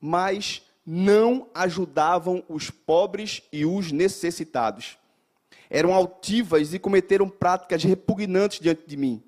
mas 0.00 0.60
não 0.84 1.48
ajudavam 1.54 2.44
os 2.48 2.68
pobres 2.68 3.40
e 3.52 3.64
os 3.64 3.92
necessitados. 3.92 4.98
Eram 5.74 5.92
altivas 5.92 6.72
e 6.72 6.78
cometeram 6.78 7.28
práticas 7.28 7.82
repugnantes 7.82 8.60
diante 8.60 8.86
de 8.86 8.96
mim. 8.96 9.22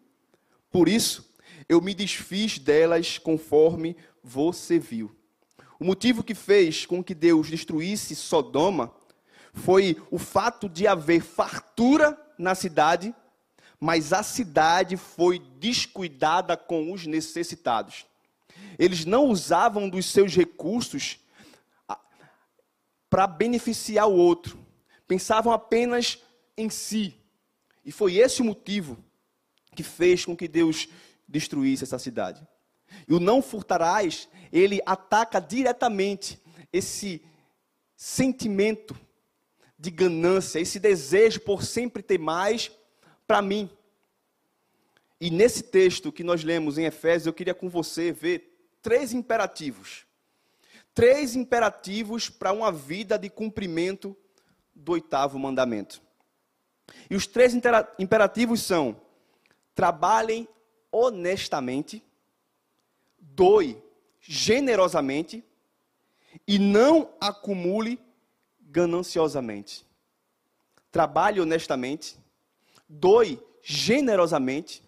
Por 0.71 0.88
isso, 0.88 1.35
eu 1.69 1.81
me 1.81 1.93
desfiz 1.95 2.59
delas 2.59 3.19
conforme 3.19 3.97
você 4.23 4.79
viu. 4.79 5.15
O 5.81 5.85
motivo 5.85 6.23
que 6.23 6.35
fez 6.35 6.87
com 6.87 7.03
que 7.03 7.15
Deus 7.15 7.50
destruísse 7.50 8.15
Sodoma 8.15 8.95
foi 9.53 9.97
o 10.11 10.19
fato 10.19 10.69
de 10.69 10.87
haver 10.87 11.21
fartura 11.21 12.17
na 12.38 12.55
cidade 12.55 13.15
mas 13.79 14.12
a 14.12 14.23
cidade 14.23 14.97
foi 14.97 15.38
descuidada 15.38 16.57
com 16.57 16.93
os 16.93 17.07
necessitados. 17.07 18.07
Eles 18.79 19.05
não 19.05 19.26
usavam 19.26 19.88
dos 19.88 20.07
seus 20.07 20.35
recursos 20.35 21.19
para 23.11 23.26
beneficiar 23.26 24.09
o 24.09 24.17
outro, 24.17 24.59
pensavam 25.07 25.53
apenas 25.53 26.19
em 26.56 26.70
si. 26.70 27.14
E 27.84 27.92
foi 27.92 28.16
esse 28.16 28.42
o 28.42 28.44
motivo 28.44 28.98
que 29.75 29.82
fez 29.82 30.25
com 30.25 30.36
que 30.36 30.48
Deus 30.48 30.88
destruísse 31.28 31.84
essa 31.84 31.98
cidade. 31.98 32.46
E 33.06 33.14
o 33.14 33.20
não 33.20 33.42
furtarás, 33.42 34.28
ele 34.52 34.80
ataca 34.86 35.40
diretamente 35.40 36.40
esse 36.72 37.22
sentimento 37.96 38.96
de 39.78 39.90
ganância, 39.90 40.58
esse 40.58 40.78
desejo 40.78 41.40
por 41.40 41.62
sempre 41.62 42.02
ter 42.02 42.18
mais 42.18 42.70
para 43.26 43.42
mim. 43.42 43.70
E 45.20 45.30
nesse 45.30 45.62
texto 45.62 46.12
que 46.12 46.25
nós 46.25 46.44
lemos 46.44 46.78
em 46.78 46.84
Efésios, 46.84 47.26
eu 47.26 47.32
queria 47.32 47.54
com 47.54 47.68
você 47.68 48.12
ver 48.12 48.70
três 48.82 49.12
imperativos. 49.12 50.06
Três 50.94 51.34
imperativos 51.34 52.28
para 52.30 52.52
uma 52.52 52.72
vida 52.72 53.18
de 53.18 53.28
cumprimento 53.28 54.16
do 54.75 54.92
oitavo 54.92 55.38
mandamento. 55.38 56.05
E 57.11 57.16
os 57.16 57.26
três 57.26 57.52
imperativos 57.99 58.62
são: 58.62 59.00
trabalhem 59.75 60.49
honestamente, 60.90 62.02
doe 63.19 63.83
generosamente 64.21 65.45
e 66.47 66.59
não 66.59 67.11
acumule 67.21 68.00
gananciosamente. 68.61 69.87
Trabalhe 70.90 71.40
honestamente, 71.40 72.19
doe 72.88 73.40
generosamente 73.62 74.83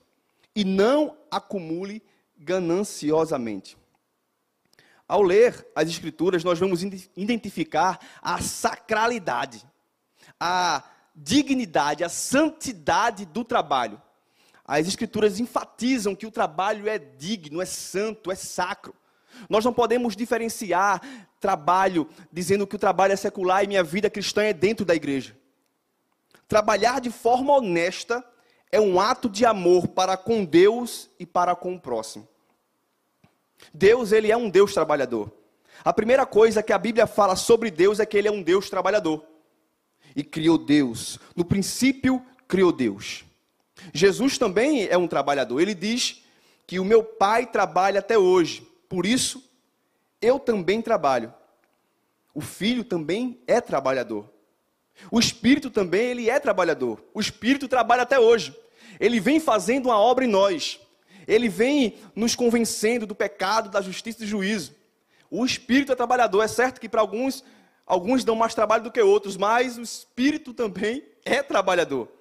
e 0.54 0.64
não 0.64 1.16
acumule 1.30 2.02
gananciosamente. 2.36 3.76
Ao 5.06 5.22
ler 5.22 5.66
as 5.74 5.88
Escrituras, 5.88 6.44
nós 6.44 6.58
vamos 6.58 6.82
identificar 7.16 7.98
a 8.20 8.40
sacralidade, 8.40 9.64
a 10.38 10.84
dignidade, 11.22 12.04
a 12.04 12.08
santidade 12.08 13.26
do 13.26 13.44
trabalho. 13.44 14.00
As 14.64 14.86
Escrituras 14.86 15.40
enfatizam 15.40 16.14
que 16.14 16.26
o 16.26 16.30
trabalho 16.30 16.88
é 16.88 16.98
digno, 16.98 17.60
é 17.60 17.64
santo, 17.64 18.30
é 18.30 18.34
sacro. 18.34 18.94
Nós 19.48 19.64
não 19.64 19.72
podemos 19.72 20.16
diferenciar 20.16 21.00
trabalho 21.40 22.08
dizendo 22.32 22.66
que 22.66 22.76
o 22.76 22.78
trabalho 22.78 23.12
é 23.12 23.16
secular 23.16 23.64
e 23.64 23.68
minha 23.68 23.82
vida 23.82 24.10
cristã 24.10 24.42
é 24.42 24.52
dentro 24.52 24.84
da 24.84 24.94
igreja. 24.94 25.36
Trabalhar 26.46 27.00
de 27.00 27.10
forma 27.10 27.54
honesta 27.54 28.24
é 28.70 28.80
um 28.80 29.00
ato 29.00 29.28
de 29.28 29.44
amor 29.44 29.88
para 29.88 30.16
com 30.16 30.44
Deus 30.44 31.10
e 31.18 31.26
para 31.26 31.54
com 31.54 31.74
o 31.74 31.80
próximo. 31.80 32.28
Deus, 33.72 34.12
ele 34.12 34.30
é 34.30 34.36
um 34.36 34.48
Deus 34.48 34.72
trabalhador. 34.72 35.32
A 35.84 35.92
primeira 35.92 36.26
coisa 36.26 36.62
que 36.62 36.72
a 36.72 36.78
Bíblia 36.78 37.06
fala 37.06 37.36
sobre 37.36 37.70
Deus 37.70 38.00
é 38.00 38.06
que 38.06 38.16
ele 38.16 38.28
é 38.28 38.32
um 38.32 38.42
Deus 38.42 38.68
trabalhador. 38.68 39.24
E 40.14 40.22
criou 40.22 40.58
Deus. 40.58 41.18
No 41.34 41.44
princípio, 41.44 42.22
criou 42.46 42.72
Deus. 42.72 43.24
Jesus 43.92 44.38
também 44.38 44.86
é 44.86 44.96
um 44.96 45.06
trabalhador. 45.06 45.60
Ele 45.60 45.74
diz 45.74 46.22
que 46.66 46.78
o 46.78 46.84
meu 46.84 47.02
pai 47.02 47.46
trabalha 47.46 48.00
até 48.00 48.18
hoje. 48.18 48.66
Por 48.88 49.06
isso, 49.06 49.42
eu 50.20 50.38
também 50.38 50.82
trabalho. 50.82 51.32
O 52.34 52.40
filho 52.40 52.84
também 52.84 53.40
é 53.46 53.60
trabalhador. 53.60 54.28
O 55.10 55.18
espírito 55.18 55.70
também, 55.70 56.08
ele 56.08 56.28
é 56.28 56.38
trabalhador. 56.38 57.02
O 57.14 57.20
espírito 57.20 57.68
trabalha 57.68 58.02
até 58.02 58.18
hoje. 58.18 58.54
Ele 58.98 59.20
vem 59.20 59.38
fazendo 59.38 59.86
uma 59.86 59.98
obra 59.98 60.24
em 60.24 60.28
nós. 60.28 60.80
Ele 61.26 61.48
vem 61.48 61.94
nos 62.14 62.34
convencendo 62.34 63.06
do 63.06 63.14
pecado, 63.14 63.70
da 63.70 63.80
justiça 63.80 64.18
e 64.18 64.24
do 64.24 64.28
juízo. 64.28 64.74
O 65.30 65.44
espírito 65.44 65.92
é 65.92 65.94
trabalhador. 65.94 66.42
É 66.42 66.48
certo 66.48 66.80
que 66.80 66.88
para 66.88 67.00
alguns, 67.00 67.44
alguns 67.88 68.22
dão 68.22 68.36
mais 68.36 68.54
trabalho 68.54 68.84
do 68.84 68.92
que 68.92 69.00
outros, 69.00 69.36
mas 69.38 69.78
o 69.78 69.82
espírito 69.82 70.52
também 70.52 71.02
é 71.24 71.42
trabalhador. 71.42 72.12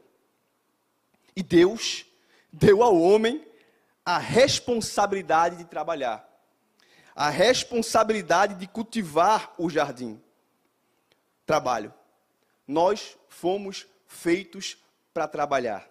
E 1.36 1.44
Deus 1.44 2.06
deu 2.52 2.82
ao 2.82 2.98
homem 3.00 3.46
a 4.06 4.18
responsabilidade 4.18 5.58
de 5.58 5.66
trabalhar, 5.66 6.26
a 7.14 7.30
responsabilidade 7.30 8.56
de 8.56 8.66
cultivar 8.66 9.54
o 9.58 9.70
jardim. 9.70 10.22
Trabalho. 11.46 11.94
Nós 12.66 13.18
fomos 13.28 13.86
feitos 14.08 14.78
para 15.14 15.28
trabalhar. 15.28 15.88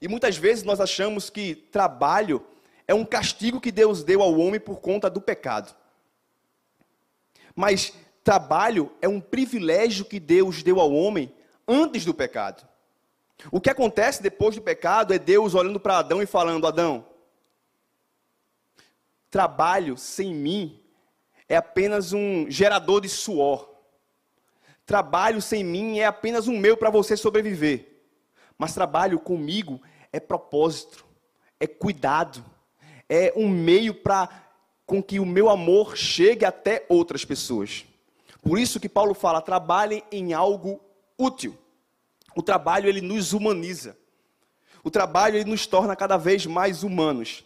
E 0.00 0.08
muitas 0.08 0.36
vezes 0.36 0.64
nós 0.64 0.80
achamos 0.80 1.30
que 1.30 1.54
trabalho 1.54 2.44
é 2.86 2.94
um 2.94 3.04
castigo 3.04 3.60
que 3.60 3.70
Deus 3.70 4.02
deu 4.02 4.22
ao 4.22 4.36
homem 4.38 4.58
por 4.58 4.80
conta 4.80 5.08
do 5.08 5.20
pecado. 5.20 5.74
Mas 7.54 7.92
trabalho 8.28 8.92
é 9.00 9.08
um 9.08 9.22
privilégio 9.22 10.04
que 10.04 10.20
Deus 10.20 10.62
deu 10.62 10.80
ao 10.80 10.92
homem 10.92 11.34
antes 11.66 12.04
do 12.04 12.12
pecado. 12.12 12.68
O 13.50 13.58
que 13.58 13.70
acontece 13.70 14.22
depois 14.22 14.54
do 14.54 14.60
pecado 14.60 15.14
é 15.14 15.18
Deus 15.18 15.54
olhando 15.54 15.80
para 15.80 15.96
Adão 15.96 16.22
e 16.22 16.26
falando: 16.26 16.66
Adão, 16.66 17.06
trabalho 19.30 19.96
sem 19.96 20.34
mim 20.34 20.78
é 21.48 21.56
apenas 21.56 22.12
um 22.12 22.44
gerador 22.50 23.00
de 23.00 23.08
suor. 23.08 23.66
Trabalho 24.84 25.40
sem 25.40 25.64
mim 25.64 25.98
é 25.98 26.04
apenas 26.04 26.48
um 26.48 26.58
meio 26.58 26.76
para 26.76 26.90
você 26.90 27.16
sobreviver. 27.16 28.02
Mas 28.58 28.74
trabalho 28.74 29.18
comigo 29.18 29.80
é 30.12 30.20
propósito, 30.20 31.02
é 31.58 31.66
cuidado, 31.66 32.44
é 33.08 33.32
um 33.34 33.48
meio 33.48 33.94
para 33.94 34.28
com 34.84 35.02
que 35.02 35.18
o 35.18 35.24
meu 35.24 35.48
amor 35.48 35.96
chegue 35.96 36.44
até 36.44 36.84
outras 36.90 37.24
pessoas. 37.24 37.87
Por 38.48 38.58
isso 38.58 38.80
que 38.80 38.88
Paulo 38.88 39.12
fala: 39.12 39.42
trabalhem 39.42 40.02
em 40.10 40.32
algo 40.32 40.80
útil. 41.18 41.54
O 42.34 42.42
trabalho 42.42 42.88
ele 42.88 43.02
nos 43.02 43.34
humaniza. 43.34 43.94
O 44.82 44.90
trabalho 44.90 45.36
ele 45.36 45.50
nos 45.50 45.66
torna 45.66 45.94
cada 45.94 46.16
vez 46.16 46.46
mais 46.46 46.82
humanos. 46.82 47.44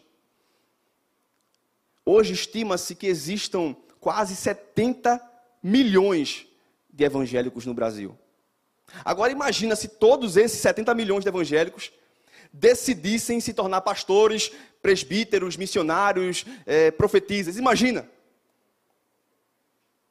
Hoje 2.07 2.35
estima-se 2.35 2.95
que 2.95 3.09
existam 3.09 3.75
quase 3.99 4.37
70 4.37 5.21
milhões 5.61 6.47
de 6.89 7.03
evangélicos 7.03 7.67
no 7.67 7.75
Brasil. 7.75 8.17
Agora 9.05 9.33
imagina 9.33 9.75
se 9.75 9.89
todos 9.89 10.37
esses 10.37 10.61
70 10.61 10.95
milhões 10.95 11.25
de 11.25 11.29
evangélicos 11.29 11.91
decidissem 12.53 13.41
se 13.41 13.53
tornar 13.53 13.81
pastores, 13.81 14.53
presbíteros, 14.81 15.57
missionários, 15.57 16.45
profetisas. 16.97 17.57
Imagina. 17.57 18.09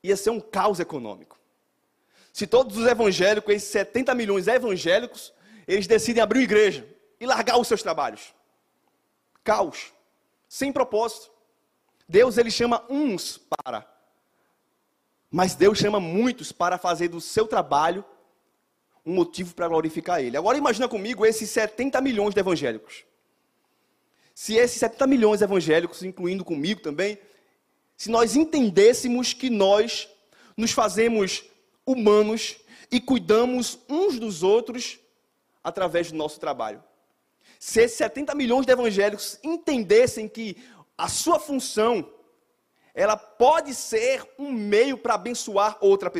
Ia 0.03 0.17
ser 0.17 0.29
um 0.29 0.39
caos 0.39 0.79
econômico. 0.79 1.39
Se 2.33 2.47
todos 2.47 2.77
os 2.77 2.87
evangélicos, 2.87 3.53
esses 3.53 3.69
70 3.69 4.15
milhões 4.15 4.47
evangélicos, 4.47 5.33
eles 5.67 5.87
decidem 5.87 6.23
abrir 6.23 6.39
uma 6.39 6.43
igreja 6.43 6.87
e 7.19 7.25
largar 7.25 7.57
os 7.57 7.67
seus 7.67 7.83
trabalhos. 7.83 8.33
Caos. 9.43 9.93
Sem 10.47 10.71
propósito. 10.71 11.31
Deus 12.07 12.37
ele 12.37 12.51
chama 12.51 12.83
uns 12.89 13.37
para. 13.37 13.87
Mas 15.29 15.55
Deus 15.55 15.77
chama 15.77 15.99
muitos 15.99 16.51
para 16.51 16.77
fazer 16.77 17.07
do 17.07 17.21
seu 17.21 17.47
trabalho 17.47 18.03
um 19.05 19.13
motivo 19.13 19.55
para 19.55 19.67
glorificar 19.67 20.21
Ele. 20.21 20.37
Agora 20.37 20.57
imagina 20.57 20.87
comigo 20.87 21.25
esses 21.25 21.49
70 21.49 21.99
milhões 22.01 22.33
de 22.33 22.39
evangélicos. 22.39 23.05
Se 24.33 24.55
esses 24.55 24.77
70 24.79 25.07
milhões 25.07 25.39
de 25.39 25.45
evangélicos, 25.45 26.03
incluindo 26.03 26.43
comigo 26.43 26.81
também, 26.81 27.17
se 28.01 28.09
nós 28.09 28.35
entendêssemos 28.35 29.31
que 29.31 29.47
nós 29.47 30.09
nos 30.57 30.71
fazemos 30.71 31.43
humanos 31.85 32.57
e 32.91 32.99
cuidamos 32.99 33.77
uns 33.87 34.17
dos 34.17 34.41
outros 34.41 34.97
através 35.63 36.11
do 36.11 36.17
nosso 36.17 36.39
trabalho. 36.39 36.83
Se 37.59 37.79
esses 37.79 37.99
70 37.99 38.33
milhões 38.33 38.65
de 38.65 38.71
evangélicos 38.71 39.37
entendessem 39.43 40.27
que 40.27 40.57
a 40.97 41.07
sua 41.07 41.39
função 41.39 42.11
ela 42.95 43.15
pode 43.15 43.75
ser 43.75 44.27
um 44.39 44.51
meio 44.51 44.97
para 44.97 45.13
abençoar 45.13 45.77
outra, 45.79 46.11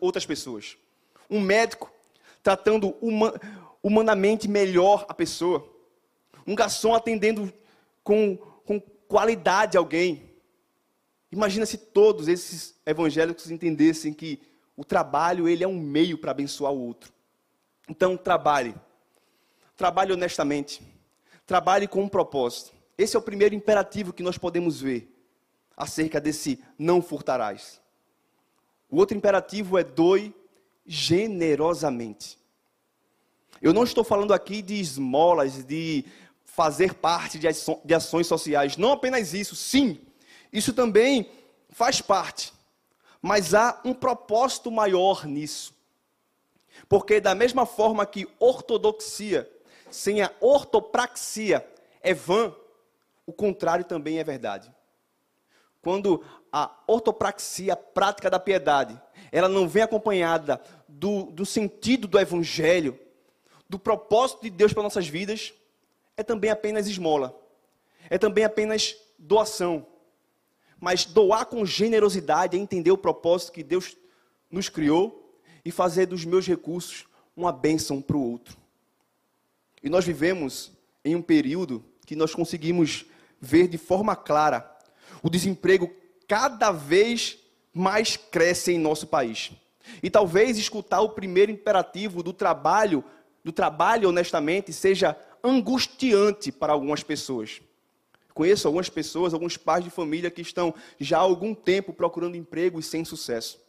outras 0.00 0.26
pessoas. 0.26 0.76
Um 1.30 1.40
médico 1.40 1.92
tratando 2.42 2.92
humanamente 3.80 4.48
melhor 4.48 5.06
a 5.08 5.14
pessoa. 5.14 5.64
Um 6.44 6.56
garçom 6.56 6.92
atendendo 6.92 7.52
com, 8.02 8.36
com 8.66 8.80
qualidade 9.06 9.76
alguém. 9.76 10.28
Imagina 11.32 11.64
se 11.64 11.78
todos 11.78 12.26
esses 12.28 12.74
evangélicos 12.84 13.50
entendessem 13.50 14.12
que 14.12 14.40
o 14.76 14.84
trabalho 14.84 15.48
ele 15.48 15.62
é 15.62 15.68
um 15.68 15.78
meio 15.78 16.18
para 16.18 16.32
abençoar 16.32 16.72
o 16.72 16.80
outro. 16.80 17.12
Então 17.88 18.16
trabalhe. 18.16 18.74
Trabalhe 19.76 20.12
honestamente. 20.12 20.82
Trabalhe 21.46 21.86
com 21.86 22.02
um 22.02 22.08
propósito. 22.08 22.72
Esse 22.96 23.16
é 23.16 23.18
o 23.18 23.22
primeiro 23.22 23.54
imperativo 23.54 24.12
que 24.12 24.22
nós 24.22 24.36
podemos 24.36 24.80
ver 24.80 25.14
acerca 25.76 26.20
desse 26.20 26.62
não 26.78 27.00
furtarás. 27.00 27.80
O 28.90 28.96
outro 28.96 29.16
imperativo 29.16 29.78
é 29.78 29.84
doe 29.84 30.34
generosamente. 30.84 32.38
Eu 33.62 33.72
não 33.72 33.84
estou 33.84 34.02
falando 34.02 34.34
aqui 34.34 34.62
de 34.62 34.80
esmolas, 34.80 35.64
de 35.64 36.04
fazer 36.44 36.94
parte 36.94 37.38
de 37.38 37.94
ações 37.94 38.26
sociais. 38.26 38.76
Não 38.76 38.92
apenas 38.92 39.32
isso, 39.32 39.54
sim, 39.54 40.00
isso 40.52 40.72
também 40.72 41.30
faz 41.70 42.00
parte. 42.00 42.52
Mas 43.22 43.54
há 43.54 43.80
um 43.84 43.94
propósito 43.94 44.70
maior 44.70 45.26
nisso. 45.26 45.74
Porque, 46.88 47.20
da 47.20 47.34
mesma 47.34 47.66
forma 47.66 48.06
que 48.06 48.28
ortodoxia 48.38 49.50
sem 49.90 50.22
a 50.22 50.30
ortopraxia 50.40 51.66
é 52.00 52.14
vã, 52.14 52.54
o 53.26 53.32
contrário 53.32 53.84
também 53.84 54.18
é 54.18 54.24
verdade. 54.24 54.72
Quando 55.82 56.24
a 56.52 56.70
ortopraxia, 56.86 57.72
a 57.72 57.76
prática 57.76 58.28
da 58.28 58.38
piedade, 58.38 59.00
ela 59.32 59.48
não 59.48 59.68
vem 59.68 59.82
acompanhada 59.82 60.60
do, 60.88 61.24
do 61.24 61.46
sentido 61.46 62.08
do 62.08 62.18
evangelho, 62.18 62.98
do 63.68 63.78
propósito 63.78 64.42
de 64.42 64.50
Deus 64.50 64.72
para 64.72 64.82
nossas 64.82 65.06
vidas, 65.06 65.54
é 66.16 66.22
também 66.22 66.50
apenas 66.50 66.86
esmola. 66.86 67.34
É 68.08 68.18
também 68.18 68.44
apenas 68.44 68.96
doação. 69.18 69.86
Mas 70.80 71.04
doar 71.04 71.44
com 71.46 71.64
generosidade 71.64 72.56
é 72.56 72.60
entender 72.60 72.90
o 72.90 72.98
propósito 72.98 73.52
que 73.52 73.62
Deus 73.62 73.96
nos 74.50 74.68
criou 74.68 75.38
e 75.64 75.70
fazer 75.70 76.06
dos 76.06 76.24
meus 76.24 76.46
recursos 76.46 77.04
uma 77.36 77.52
bênção 77.52 78.00
para 78.00 78.16
o 78.16 78.30
outro. 78.30 78.56
E 79.82 79.90
nós 79.90 80.04
vivemos 80.04 80.72
em 81.04 81.14
um 81.14 81.22
período 81.22 81.84
que 82.06 82.16
nós 82.16 82.34
conseguimos 82.34 83.04
ver 83.40 83.68
de 83.68 83.78
forma 83.78 84.16
clara 84.16 84.78
o 85.22 85.30
desemprego 85.30 85.90
cada 86.26 86.70
vez 86.72 87.38
mais 87.72 88.16
cresce 88.16 88.72
em 88.72 88.78
nosso 88.78 89.06
país. 89.06 89.52
E 90.02 90.10
talvez 90.10 90.58
escutar 90.58 91.00
o 91.00 91.10
primeiro 91.10 91.50
imperativo 91.50 92.22
do 92.22 92.32
trabalho, 92.32 93.04
do 93.44 93.52
trabalho 93.52 94.08
honestamente, 94.08 94.72
seja 94.72 95.16
angustiante 95.42 96.52
para 96.52 96.72
algumas 96.72 97.02
pessoas. 97.02 97.60
Conheço 98.40 98.66
algumas 98.66 98.88
pessoas, 98.88 99.34
alguns 99.34 99.58
pais 99.58 99.84
de 99.84 99.90
família 99.90 100.30
que 100.30 100.40
estão 100.40 100.74
já 100.98 101.18
há 101.18 101.20
algum 101.20 101.54
tempo 101.54 101.92
procurando 101.92 102.38
emprego 102.38 102.80
e 102.80 102.82
sem 102.82 103.04
sucesso. 103.04 103.60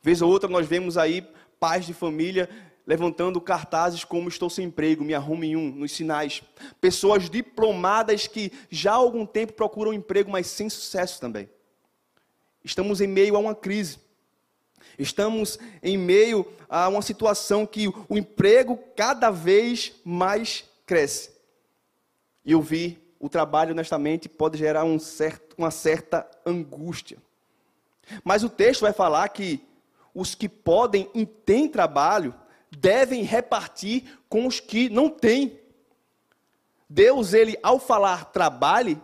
Vez 0.00 0.22
ou 0.22 0.30
outra 0.30 0.48
nós 0.48 0.66
vemos 0.66 0.96
aí 0.96 1.20
pais 1.60 1.84
de 1.84 1.92
família 1.92 2.48
levantando 2.86 3.38
cartazes 3.42 4.02
como 4.02 4.30
estou 4.30 4.48
sem 4.48 4.64
emprego, 4.64 5.04
me 5.04 5.12
arrume 5.12 5.54
um, 5.54 5.70
nos 5.70 5.92
sinais. 5.92 6.42
Pessoas 6.80 7.28
diplomadas 7.28 8.26
que 8.26 8.50
já 8.70 8.92
há 8.92 8.94
algum 8.94 9.26
tempo 9.26 9.52
procuram 9.52 9.92
emprego, 9.92 10.30
mas 10.30 10.46
sem 10.46 10.70
sucesso 10.70 11.20
também. 11.20 11.46
Estamos 12.64 13.02
em 13.02 13.06
meio 13.06 13.36
a 13.36 13.38
uma 13.38 13.54
crise. 13.54 13.98
Estamos 14.98 15.58
em 15.82 15.98
meio 15.98 16.50
a 16.70 16.88
uma 16.88 17.02
situação 17.02 17.66
que 17.66 17.88
o 18.08 18.16
emprego 18.16 18.78
cada 18.96 19.30
vez 19.30 19.92
mais 20.02 20.64
cresce. 20.86 21.32
E 22.46 22.52
eu 22.52 22.62
vi 22.62 23.03
o 23.24 23.28
trabalho, 23.30 23.72
honestamente, 23.72 24.28
pode 24.28 24.58
gerar 24.58 24.84
um 24.84 24.98
certo, 24.98 25.54
uma 25.56 25.70
certa 25.70 26.28
angústia. 26.44 27.16
Mas 28.22 28.44
o 28.44 28.50
texto 28.50 28.82
vai 28.82 28.92
falar 28.92 29.26
que 29.30 29.66
os 30.14 30.34
que 30.34 30.46
podem 30.46 31.08
e 31.14 31.24
têm 31.24 31.66
trabalho 31.66 32.34
devem 32.70 33.22
repartir 33.22 34.04
com 34.28 34.46
os 34.46 34.60
que 34.60 34.90
não 34.90 35.08
têm. 35.08 35.58
Deus, 36.86 37.32
ele, 37.32 37.56
ao 37.62 37.78
falar 37.78 38.26
trabalhe, 38.26 39.00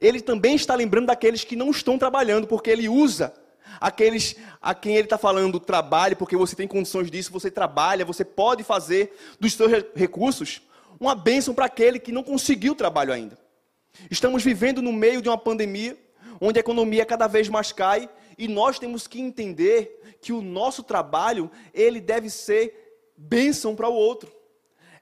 ele 0.00 0.20
também 0.20 0.56
está 0.56 0.74
lembrando 0.74 1.06
daqueles 1.06 1.44
que 1.44 1.54
não 1.54 1.70
estão 1.70 1.96
trabalhando, 1.96 2.48
porque 2.48 2.68
ele 2.68 2.88
usa 2.88 3.32
aqueles 3.80 4.34
a 4.60 4.74
quem 4.74 4.96
ele 4.96 5.04
está 5.04 5.16
falando 5.16 5.60
trabalhe, 5.60 6.16
porque 6.16 6.36
você 6.36 6.56
tem 6.56 6.66
condições 6.66 7.08
disso, 7.12 7.30
você 7.30 7.48
trabalha, 7.48 8.04
você 8.04 8.24
pode 8.24 8.64
fazer 8.64 9.16
dos 9.38 9.52
seus 9.52 9.70
recursos 9.94 10.62
uma 10.98 11.14
bênção 11.14 11.54
para 11.54 11.66
aquele 11.66 11.98
que 11.98 12.12
não 12.12 12.22
conseguiu 12.22 12.74
trabalho 12.74 13.12
ainda. 13.12 13.38
Estamos 14.10 14.42
vivendo 14.42 14.82
no 14.82 14.92
meio 14.92 15.22
de 15.22 15.28
uma 15.28 15.38
pandemia, 15.38 15.96
onde 16.40 16.58
a 16.58 16.60
economia 16.60 17.06
cada 17.06 17.26
vez 17.26 17.48
mais 17.48 17.72
cai, 17.72 18.08
e 18.36 18.48
nós 18.48 18.78
temos 18.78 19.06
que 19.06 19.20
entender 19.20 20.18
que 20.20 20.32
o 20.32 20.42
nosso 20.42 20.82
trabalho, 20.82 21.50
ele 21.72 22.00
deve 22.00 22.28
ser 22.28 23.02
bênção 23.16 23.74
para 23.74 23.88
o 23.88 23.94
outro. 23.94 24.30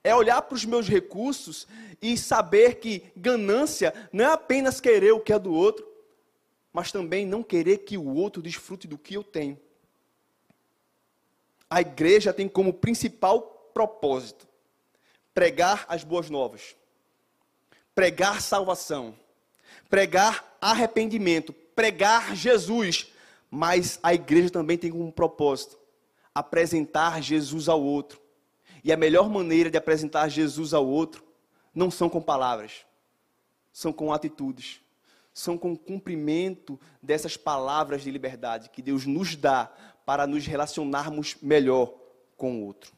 É 0.03 0.15
olhar 0.15 0.43
para 0.43 0.55
os 0.55 0.65
meus 0.65 0.89
recursos 0.89 1.67
e 2.01 2.17
saber 2.17 2.77
que 2.77 3.05
ganância 3.17 3.93
não 4.13 4.25
é 4.25 4.29
apenas 4.29 4.81
querer 4.81 5.13
o 5.13 5.21
que 5.21 5.33
é 5.33 5.39
do 5.39 5.53
outro, 5.53 5.87
mas 6.73 6.93
também 6.93 7.27
não 7.27 7.43
querer 7.43 7.79
que 7.79 7.97
o 7.97 8.15
outro 8.15 8.43
desfrute 8.43 8.87
do 8.87 8.99
que 8.99 9.15
eu 9.15 9.25
tenho. 9.25 9.59
A 11.71 11.81
igreja 11.81 12.33
tem 12.33 12.49
como 12.49 12.73
principal 12.73 13.71
propósito 13.73 14.47
pregar 15.35 15.85
as 15.89 16.05
boas 16.05 16.31
novas, 16.31 16.77
pregar 17.95 18.41
salvação, 18.41 19.15
pregar 19.91 20.57
arrependimento, 20.61 21.53
pregar 21.53 22.35
Jesus, 22.35 23.13
mas 23.51 23.99
a 24.03 24.15
igreja 24.15 24.51
também 24.51 24.79
tem 24.79 24.91
como 24.91 25.13
propósito 25.13 25.77
apresentar 26.35 27.23
Jesus 27.23 27.69
ao 27.69 27.83
outro. 27.83 28.21
E 28.83 28.93
a 28.93 28.97
melhor 28.97 29.29
maneira 29.29 29.71
de 29.71 29.79
apresentar 29.79 30.29
Jesus 30.29 30.75
ao 30.75 30.87
outro 30.87 31.25
não 31.75 31.91
são 31.91 32.09
com 32.09 32.21
palavras, 32.21 32.85
são 33.73 33.93
com 33.93 34.13
atitudes, 34.13 34.81
são 35.33 35.57
com 35.57 35.73
o 35.73 35.79
cumprimento 35.79 36.79
dessas 37.03 37.37
palavras 37.37 38.03
de 38.03 38.11
liberdade 38.11 38.69
que 38.69 38.83
Deus 38.83 39.07
nos 39.07 39.35
dá 39.35 39.73
para 40.05 40.27
nos 40.27 40.47
relacionarmos 40.47 41.37
melhor 41.41 41.93
com 42.37 42.61
o 42.61 42.67
outro. 42.67 42.93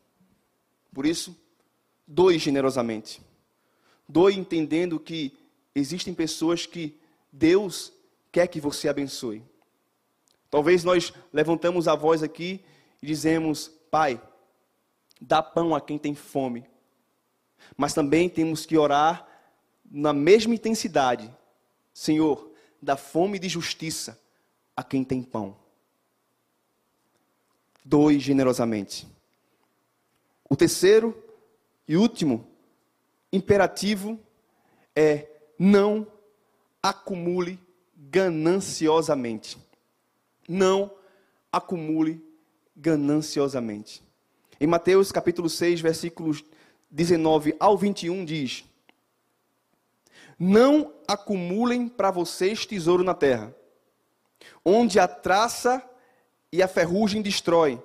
Por 0.92 1.06
isso, 1.06 1.36
Doe 2.06 2.38
generosamente. 2.38 3.20
Doe 4.08 4.36
entendendo 4.36 5.00
que 5.00 5.36
existem 5.74 6.14
pessoas 6.14 6.64
que 6.66 6.98
Deus 7.32 7.92
quer 8.30 8.46
que 8.46 8.60
você 8.60 8.88
abençoe. 8.88 9.42
Talvez 10.48 10.84
nós 10.84 11.12
levantamos 11.32 11.88
a 11.88 11.94
voz 11.94 12.22
aqui 12.22 12.64
e 13.02 13.06
dizemos: 13.06 13.68
Pai, 13.90 14.20
dá 15.20 15.42
pão 15.42 15.74
a 15.74 15.80
quem 15.80 15.98
tem 15.98 16.14
fome. 16.14 16.64
Mas 17.76 17.94
também 17.94 18.28
temos 18.28 18.64
que 18.64 18.76
orar 18.76 19.26
na 19.90 20.12
mesma 20.12 20.54
intensidade: 20.54 21.34
Senhor, 21.92 22.52
dá 22.80 22.96
fome 22.96 23.38
de 23.38 23.48
justiça 23.48 24.20
a 24.76 24.84
quem 24.84 25.02
tem 25.02 25.22
pão. 25.22 25.56
Doe 27.84 28.18
generosamente. 28.18 29.06
O 30.48 30.54
terceiro 30.54 31.25
e 31.88 31.96
último 31.96 32.46
imperativo 33.32 34.18
é 34.94 35.28
não 35.58 36.06
acumule 36.82 37.58
gananciosamente. 37.96 39.58
Não 40.48 40.90
acumule 41.52 42.24
gananciosamente. 42.76 44.02
Em 44.60 44.66
Mateus 44.66 45.12
capítulo 45.12 45.48
6, 45.48 45.80
versículos 45.80 46.44
19 46.90 47.54
ao 47.60 47.76
21 47.76 48.24
diz: 48.24 48.64
Não 50.38 50.92
acumulem 51.06 51.88
para 51.88 52.10
vocês 52.10 52.66
tesouro 52.66 53.04
na 53.04 53.14
terra, 53.14 53.54
onde 54.64 54.98
a 54.98 55.06
traça 55.06 55.82
e 56.50 56.62
a 56.62 56.68
ferrugem 56.68 57.22
destrói, 57.22 57.82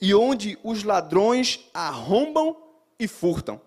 e 0.00 0.14
onde 0.14 0.58
os 0.62 0.82
ladrões 0.82 1.68
arrombam 1.72 2.63
e 2.98 3.08
furtam. 3.08 3.60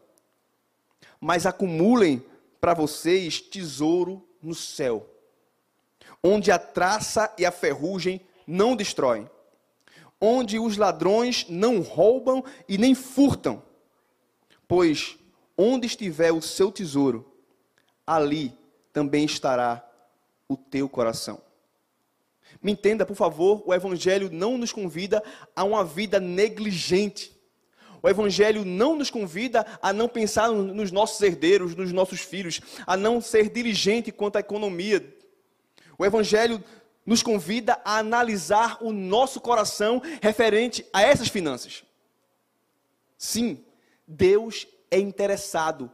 Mas 1.20 1.46
acumulem 1.46 2.24
para 2.60 2.74
vocês 2.74 3.42
tesouro 3.42 4.28
no 4.42 4.54
céu, 4.54 5.08
onde 6.24 6.52
a 6.52 6.60
traça 6.60 7.34
e 7.38 7.46
a 7.46 7.52
ferrugem 7.52 8.22
não 8.46 8.76
destroem, 8.76 9.30
onde 10.20 10.60
os 10.60 10.78
ladrões 10.78 11.46
não 11.50 11.82
roubam 11.82 12.44
e 12.68 12.78
nem 12.78 12.96
furtam. 12.96 13.62
Pois 14.68 15.18
onde 15.58 15.88
estiver 15.88 16.32
o 16.32 16.42
seu 16.42 16.72
tesouro, 16.72 17.34
ali 18.06 18.54
também 18.94 19.26
estará 19.26 19.84
o 20.48 20.56
teu 20.56 20.88
coração. 20.88 21.42
Me 22.62 22.72
entenda, 22.72 23.06
por 23.06 23.16
favor, 23.16 23.64
o 23.66 23.74
Evangelho 23.74 24.30
não 24.32 24.58
nos 24.58 24.72
convida 24.72 25.24
a 25.56 25.64
uma 25.64 25.84
vida 25.84 26.20
negligente. 26.20 27.37
O 28.02 28.10
Evangelho 28.10 28.64
não 28.64 28.96
nos 28.96 29.10
convida 29.10 29.66
a 29.82 29.92
não 29.92 30.08
pensar 30.08 30.50
nos 30.50 30.92
nossos 30.92 31.22
herdeiros, 31.22 31.76
nos 31.76 31.92
nossos 31.92 32.22
filhos, 32.22 32.62
a 32.86 32.96
não 32.96 33.20
ser 33.20 33.50
diligente 33.50 34.12
quanto 34.12 34.38
à 34.38 34.40
economia. 34.40 35.16
O 35.98 36.06
Evangelho 36.06 36.64
nos 37.06 37.24
convida 37.24 37.80
a 37.86 37.98
analisar 37.98 38.78
o 38.82 38.92
nosso 38.92 39.40
coração 39.40 40.02
referente 40.22 40.86
a 40.92 41.02
essas 41.02 41.30
finanças. 41.30 41.84
Sim, 43.18 43.64
Deus 44.06 44.68
é 44.92 45.00
interessado 45.00 45.90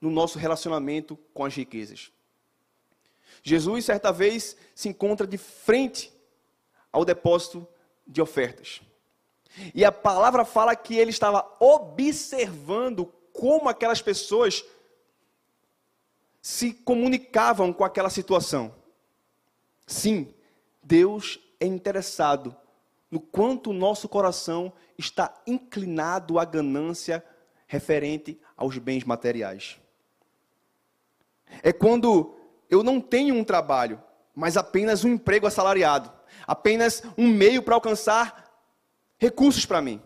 no 0.00 0.10
nosso 0.10 0.38
relacionamento 0.38 1.16
com 1.32 1.44
as 1.44 1.54
riquezas. 1.54 2.12
Jesus, 3.42 3.84
certa 3.84 4.12
vez, 4.12 4.56
se 4.74 4.88
encontra 4.88 5.26
de 5.26 5.38
frente 5.38 6.12
ao 6.92 7.04
depósito 7.04 7.66
de 8.06 8.20
ofertas. 8.20 8.80
E 9.74 9.84
a 9.84 9.92
palavra 9.92 10.44
fala 10.44 10.76
que 10.76 10.96
ele 10.96 11.10
estava 11.10 11.46
observando 11.60 13.06
como 13.32 13.68
aquelas 13.68 14.02
pessoas 14.02 14.64
se 16.40 16.72
comunicavam 16.72 17.72
com 17.72 17.84
aquela 17.84 18.10
situação. 18.10 18.74
Sim, 19.86 20.34
Deus 20.82 21.38
é 21.58 21.66
interessado 21.66 22.54
no 23.10 23.20
quanto 23.20 23.70
o 23.70 23.74
nosso 23.74 24.08
coração 24.08 24.72
está 24.98 25.34
inclinado 25.46 26.38
à 26.38 26.44
ganância 26.44 27.24
referente 27.66 28.40
aos 28.56 28.78
bens 28.78 29.04
materiais. 29.04 29.78
É 31.62 31.72
quando 31.72 32.34
eu 32.68 32.82
não 32.82 33.00
tenho 33.00 33.34
um 33.34 33.44
trabalho, 33.44 34.02
mas 34.34 34.56
apenas 34.56 35.04
um 35.04 35.14
emprego 35.14 35.46
assalariado, 35.46 36.12
apenas 36.46 37.02
um 37.16 37.28
meio 37.28 37.62
para 37.62 37.74
alcançar 37.74 38.45
recursos 39.18 39.64
para 39.64 39.80
mim. 39.80 40.00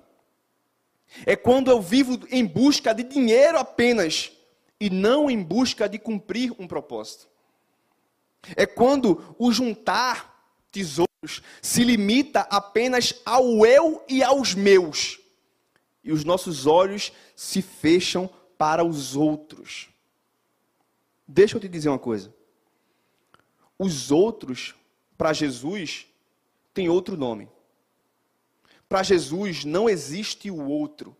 É 1.26 1.34
quando 1.34 1.70
eu 1.70 1.80
vivo 1.80 2.18
em 2.30 2.44
busca 2.44 2.94
de 2.94 3.02
dinheiro 3.02 3.58
apenas 3.58 4.32
e 4.78 4.88
não 4.88 5.30
em 5.30 5.42
busca 5.42 5.88
de 5.88 5.98
cumprir 5.98 6.52
um 6.58 6.66
propósito. 6.66 7.28
É 8.56 8.64
quando 8.64 9.34
o 9.38 9.52
juntar 9.52 10.30
tesouros 10.70 11.42
se 11.60 11.84
limita 11.84 12.40
apenas 12.42 13.20
ao 13.24 13.66
eu 13.66 14.02
e 14.08 14.22
aos 14.22 14.54
meus. 14.54 15.18
E 16.02 16.12
os 16.12 16.24
nossos 16.24 16.66
olhos 16.66 17.12
se 17.36 17.60
fecham 17.60 18.30
para 18.56 18.84
os 18.84 19.16
outros. 19.16 19.88
Deixa 21.26 21.56
eu 21.56 21.60
te 21.60 21.68
dizer 21.68 21.88
uma 21.88 21.98
coisa. 21.98 22.34
Os 23.78 24.10
outros, 24.10 24.74
para 25.16 25.32
Jesus, 25.32 26.06
têm 26.72 26.88
outro 26.88 27.16
nome. 27.16 27.48
Para 28.90 29.04
Jesus 29.04 29.64
não 29.64 29.88
existe 29.88 30.50
o 30.50 30.66
outro. 30.66 31.16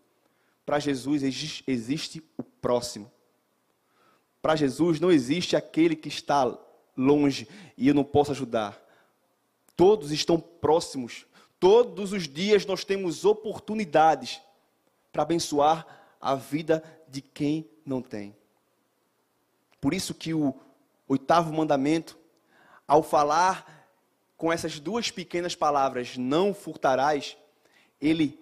Para 0.65 0.77
Jesus 0.77 1.23
existe 1.65 2.21
o 2.37 2.43
próximo. 2.43 3.09
Para 4.41 4.57
Jesus 4.57 4.99
não 4.99 5.09
existe 5.09 5.55
aquele 5.55 5.95
que 5.95 6.09
está 6.09 6.53
longe 6.97 7.47
e 7.77 7.87
eu 7.87 7.93
não 7.93 8.03
posso 8.03 8.31
ajudar. 8.31 8.77
Todos 9.73 10.11
estão 10.11 10.37
próximos. 10.37 11.25
Todos 11.61 12.11
os 12.11 12.27
dias 12.27 12.65
nós 12.65 12.83
temos 12.83 13.23
oportunidades 13.23 14.41
para 15.09 15.23
abençoar 15.23 15.87
a 16.19 16.35
vida 16.35 16.83
de 17.07 17.21
quem 17.21 17.69
não 17.85 18.01
tem. 18.01 18.35
Por 19.79 19.93
isso 19.93 20.13
que 20.13 20.33
o 20.33 20.53
oitavo 21.07 21.53
mandamento, 21.53 22.19
ao 22.85 23.01
falar 23.01 23.87
com 24.35 24.51
essas 24.51 24.77
duas 24.77 25.09
pequenas 25.09 25.55
palavras, 25.55 26.17
não 26.17 26.53
furtarás, 26.53 27.37
ele 28.01 28.39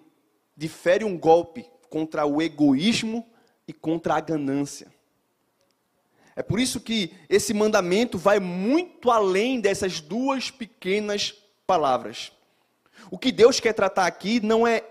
difere 0.56 1.04
um 1.04 1.16
golpe 1.16 1.66
contra 1.88 2.24
o 2.24 2.40
egoísmo 2.40 3.28
e 3.66 3.72
contra 3.72 4.14
a 4.14 4.20
ganância. 4.20 4.92
É 6.34 6.42
por 6.42 6.58
isso 6.58 6.80
que 6.80 7.12
esse 7.28 7.52
mandamento 7.52 8.16
vai 8.16 8.38
muito 8.38 9.10
além 9.10 9.60
dessas 9.60 10.00
duas 10.00 10.50
pequenas 10.50 11.34
palavras. 11.66 12.32
O 13.10 13.18
que 13.18 13.30
Deus 13.30 13.60
quer 13.60 13.72
tratar 13.72 14.06
aqui 14.06 14.40
não 14.40 14.66
é 14.66 14.84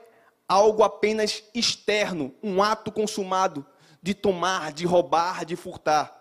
algo 0.48 0.84
apenas 0.84 1.44
externo, 1.54 2.34
um 2.42 2.62
ato 2.62 2.92
consumado 2.92 3.66
de 4.02 4.14
tomar, 4.14 4.72
de 4.72 4.86
roubar, 4.86 5.46
de 5.46 5.56
furtar. 5.56 6.16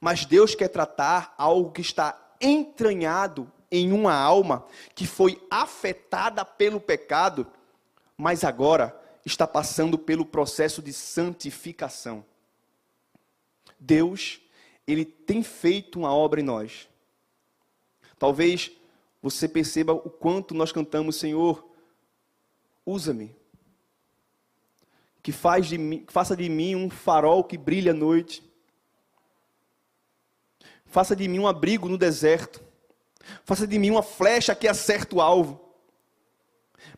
Mas 0.00 0.24
Deus 0.24 0.54
quer 0.54 0.68
tratar 0.68 1.34
algo 1.36 1.72
que 1.72 1.80
está 1.80 2.18
entranhado 2.40 3.50
em 3.70 3.92
uma 3.92 4.14
alma 4.14 4.66
que 4.94 5.06
foi 5.06 5.40
afetada 5.50 6.44
pelo 6.44 6.80
pecado, 6.80 7.46
mas 8.16 8.44
agora 8.44 8.98
está 9.24 9.46
passando 9.46 9.98
pelo 9.98 10.24
processo 10.24 10.80
de 10.80 10.92
santificação. 10.92 12.24
Deus, 13.78 14.40
ele 14.86 15.04
tem 15.04 15.42
feito 15.42 15.98
uma 15.98 16.12
obra 16.12 16.40
em 16.40 16.44
nós. 16.44 16.88
Talvez 18.18 18.72
você 19.22 19.48
perceba 19.48 19.92
o 19.92 20.10
quanto 20.10 20.54
nós 20.54 20.72
cantamos, 20.72 21.16
Senhor, 21.16 21.64
usa-me. 22.84 23.36
Que 25.22 25.30
faz 25.30 25.66
de 25.66 25.76
mim, 25.76 26.04
faça 26.08 26.36
de 26.36 26.48
mim 26.48 26.74
um 26.74 26.88
farol 26.88 27.44
que 27.44 27.58
brilha 27.58 27.92
à 27.92 27.94
noite. 27.94 28.42
Faça 30.86 31.14
de 31.14 31.28
mim 31.28 31.38
um 31.38 31.46
abrigo 31.46 31.88
no 31.88 31.98
deserto. 31.98 32.67
Faça 33.44 33.66
de 33.66 33.78
mim 33.78 33.90
uma 33.90 34.02
flecha 34.02 34.54
que 34.54 34.68
acerta 34.68 35.16
o 35.16 35.20
alvo. 35.20 35.60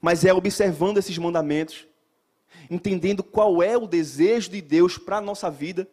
Mas 0.00 0.24
é 0.24 0.32
observando 0.32 0.98
esses 0.98 1.16
mandamentos, 1.18 1.86
entendendo 2.70 3.22
qual 3.22 3.62
é 3.62 3.76
o 3.76 3.86
desejo 3.86 4.50
de 4.50 4.60
Deus 4.60 4.98
para 4.98 5.18
a 5.18 5.20
nossa 5.20 5.50
vida, 5.50 5.88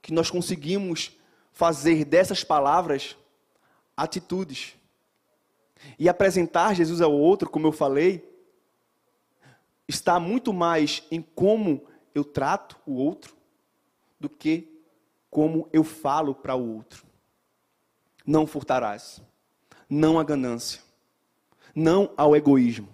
que 0.00 0.12
nós 0.12 0.30
conseguimos 0.30 1.12
fazer 1.52 2.04
dessas 2.04 2.44
palavras 2.44 3.16
atitudes. 3.96 4.74
E 5.98 6.08
apresentar 6.08 6.74
Jesus 6.74 7.00
ao 7.00 7.12
outro, 7.12 7.48
como 7.48 7.66
eu 7.66 7.72
falei, 7.72 8.28
está 9.88 10.18
muito 10.18 10.52
mais 10.52 11.02
em 11.10 11.22
como 11.22 11.86
eu 12.14 12.24
trato 12.24 12.78
o 12.86 12.94
outro 12.94 13.36
do 14.18 14.28
que 14.28 14.82
como 15.30 15.68
eu 15.72 15.84
falo 15.84 16.34
para 16.34 16.54
o 16.54 16.76
outro. 16.76 17.04
Não 18.26 18.46
furtarás, 18.46 19.20
não 19.88 20.18
a 20.18 20.24
ganância, 20.24 20.80
não 21.74 22.12
ao 22.16 22.34
egoísmo, 22.34 22.88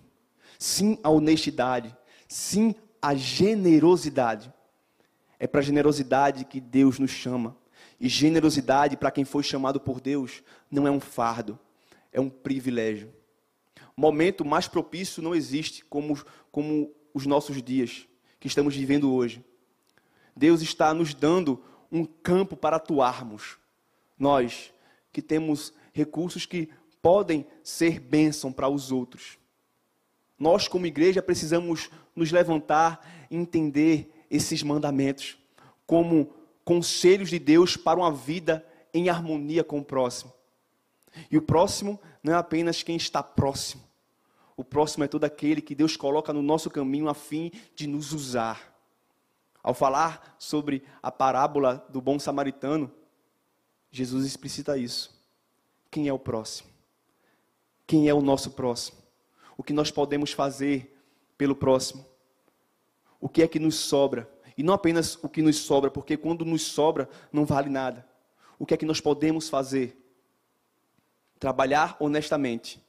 sim 0.59 0.99
à 1.03 1.11
honestidade, 1.11 1.97
sim 2.29 2.75
à 3.01 3.15
generosidade. 3.15 4.53
É 5.39 5.47
para 5.47 5.61
a 5.61 5.65
generosidade 5.65 6.45
que 6.45 6.61
Deus 6.61 6.99
nos 6.99 7.11
chama. 7.11 7.57
E 7.99 8.09
generosidade, 8.09 8.97
para 8.97 9.11
quem 9.11 9.25
foi 9.25 9.43
chamado 9.43 9.81
por 9.81 10.01
Deus, 10.01 10.43
não 10.71 10.87
é 10.87 10.91
um 10.91 11.01
fardo, 11.01 11.59
é 12.13 12.21
um 12.21 12.29
privilégio. 12.29 13.13
Momento 13.97 14.45
mais 14.45 14.69
propício 14.69 15.23
não 15.23 15.35
existe 15.35 15.85
como, 15.85 16.19
como 16.51 16.93
os 17.13 17.27
nossos 17.27 17.63
dias 17.63 18.07
que 18.41 18.47
estamos 18.47 18.75
vivendo 18.75 19.13
hoje. 19.13 19.45
Deus 20.35 20.63
está 20.63 20.95
nos 20.95 21.15
dando 21.15 21.63
um 21.91 22.05
campo 22.05 22.57
para 22.57 22.77
atuarmos. 22.77 23.59
Nós 24.19 24.73
que 25.13 25.21
temos 25.21 25.73
recursos 25.93 26.47
que 26.47 26.71
podem 27.03 27.45
ser 27.63 27.99
bênção 27.99 28.53
para 28.53 28.69
os 28.69 28.93
outros. 28.93 29.37
Nós, 30.39 30.69
como 30.69 30.87
igreja, 30.87 31.21
precisamos 31.21 31.91
nos 32.15 32.31
levantar 32.31 33.27
e 33.31 33.37
entender 33.37 34.27
esses 34.31 34.63
mandamentos 34.63 35.37
como 35.87 36.33
conselhos 36.65 37.29
de 37.29 37.39
Deus 37.39 37.77
para 37.77 37.99
uma 37.99 38.13
vida 38.13 38.67
em 38.95 39.09
harmonia 39.09 39.65
com 39.65 39.81
o 39.81 39.85
próximo. 39.85 40.33
E 41.31 41.37
o 41.37 41.43
próximo 41.43 42.01
não 42.23 42.33
é 42.33 42.37
apenas 42.37 42.83
quem 42.83 42.97
está 42.97 43.23
próximo. 43.23 43.83
O 44.57 44.65
próximo 44.65 45.05
é 45.05 45.09
todo 45.09 45.25
aquele 45.25 45.61
que 45.61 45.75
Deus 45.75 45.97
coloca 45.97 46.33
no 46.33 46.43
nosso 46.43 46.71
caminho 46.71 47.09
a 47.09 47.15
fim 47.15 47.51
de 47.75 47.87
nos 47.87 48.13
usar. 48.13 48.73
Ao 49.63 49.75
falar 49.75 50.35
sobre 50.39 50.83
a 51.03 51.11
parábola 51.11 51.87
do 51.89 52.01
bom 52.01 52.19
samaritano, 52.19 52.91
Jesus 53.91 54.25
explicita 54.25 54.79
isso. 54.79 55.15
Quem 55.91 56.09
é 56.09 56.13
o 56.13 56.19
próximo? 56.19 56.72
Quem 57.93 58.09
é 58.09 58.15
o 58.15 58.23
nosso 58.23 58.53
próximo? 58.53 58.97
O 59.55 59.63
que 59.63 59.75
nós 59.75 59.91
podemos 59.91 60.33
fazer 60.33 60.99
pelo 61.37 61.55
próximo? 61.55 62.07
O 63.21 63.29
que 63.29 63.43
é 63.43 63.47
que 63.47 63.59
nos 63.59 63.75
sobra? 63.75 64.27
E 64.57 64.63
não 64.63 64.73
apenas 64.73 65.23
o 65.23 65.29
que 65.29 65.43
nos 65.43 65.59
sobra, 65.59 65.91
porque 65.91 66.17
quando 66.17 66.43
nos 66.43 66.63
sobra 66.63 67.07
não 67.31 67.45
vale 67.45 67.69
nada. 67.69 68.09
O 68.59 68.65
que 68.65 68.73
é 68.73 68.79
que 68.79 68.87
nós 68.87 68.99
podemos 68.99 69.51
fazer? 69.51 69.95
Trabalhar 71.39 71.95
honestamente. 72.01 72.83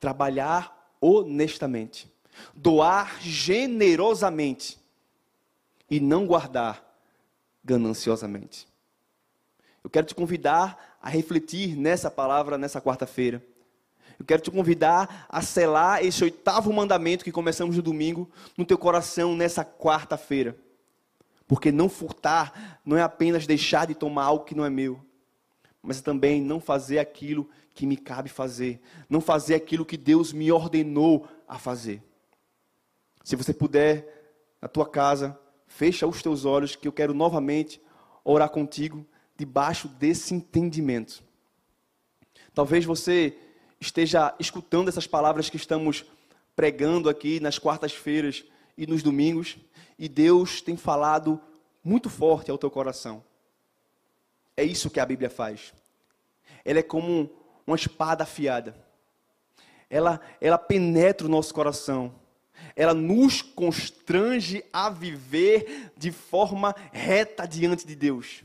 Trabalhar 0.00 0.96
honestamente. 0.98 2.10
Doar 2.54 3.20
generosamente. 3.20 4.80
E 5.90 6.00
não 6.00 6.26
guardar 6.26 6.82
gananciosamente. 7.62 8.66
Eu 9.84 9.90
quero 9.90 10.06
te 10.06 10.14
convidar 10.14 10.91
a 11.02 11.10
refletir 11.10 11.76
nessa 11.76 12.08
palavra 12.08 12.56
nessa 12.56 12.80
quarta-feira. 12.80 13.42
Eu 14.18 14.24
quero 14.24 14.40
te 14.40 14.52
convidar 14.52 15.26
a 15.28 15.42
selar 15.42 16.04
esse 16.04 16.22
oitavo 16.22 16.72
mandamento 16.72 17.24
que 17.24 17.32
começamos 17.32 17.74
no 17.74 17.82
domingo 17.82 18.30
no 18.56 18.64
teu 18.64 18.78
coração 18.78 19.34
nessa 19.34 19.64
quarta-feira. 19.64 20.56
Porque 21.48 21.72
não 21.72 21.88
furtar 21.88 22.80
não 22.84 22.96
é 22.96 23.02
apenas 23.02 23.48
deixar 23.48 23.84
de 23.86 23.96
tomar 23.96 24.24
algo 24.24 24.44
que 24.44 24.54
não 24.54 24.64
é 24.64 24.70
meu, 24.70 25.00
mas 25.82 26.00
também 26.00 26.40
não 26.40 26.60
fazer 26.60 27.00
aquilo 27.00 27.50
que 27.74 27.84
me 27.84 27.96
cabe 27.96 28.28
fazer, 28.28 28.80
não 29.10 29.20
fazer 29.20 29.56
aquilo 29.56 29.84
que 29.84 29.96
Deus 29.96 30.32
me 30.32 30.52
ordenou 30.52 31.26
a 31.48 31.58
fazer. 31.58 32.00
Se 33.24 33.34
você 33.34 33.52
puder, 33.52 34.06
na 34.60 34.68
tua 34.68 34.88
casa, 34.88 35.36
fecha 35.66 36.06
os 36.06 36.22
teus 36.22 36.44
olhos, 36.44 36.76
que 36.76 36.86
eu 36.86 36.92
quero 36.92 37.12
novamente 37.12 37.80
orar 38.24 38.50
contigo 38.50 39.04
debaixo 39.42 39.88
desse 39.88 40.32
entendimento. 40.32 41.20
Talvez 42.54 42.84
você 42.84 43.36
esteja 43.80 44.32
escutando 44.38 44.88
essas 44.88 45.04
palavras 45.04 45.50
que 45.50 45.56
estamos 45.56 46.04
pregando 46.54 47.08
aqui 47.08 47.40
nas 47.40 47.58
quartas-feiras 47.58 48.44
e 48.78 48.86
nos 48.86 49.02
domingos, 49.02 49.56
e 49.98 50.08
Deus 50.08 50.62
tem 50.62 50.76
falado 50.76 51.40
muito 51.82 52.08
forte 52.08 52.52
ao 52.52 52.56
teu 52.56 52.70
coração. 52.70 53.24
É 54.56 54.62
isso 54.62 54.88
que 54.88 55.00
a 55.00 55.06
Bíblia 55.06 55.28
faz. 55.28 55.74
Ela 56.64 56.78
é 56.78 56.84
como 56.84 57.28
uma 57.66 57.74
espada 57.74 58.22
afiada. 58.22 58.76
Ela, 59.90 60.20
ela 60.40 60.56
penetra 60.56 61.26
o 61.26 61.30
nosso 61.30 61.52
coração. 61.52 62.14
Ela 62.76 62.94
nos 62.94 63.42
constrange 63.42 64.64
a 64.72 64.88
viver 64.88 65.90
de 65.96 66.12
forma 66.12 66.76
reta 66.92 67.44
diante 67.44 67.84
de 67.84 67.96
Deus. 67.96 68.44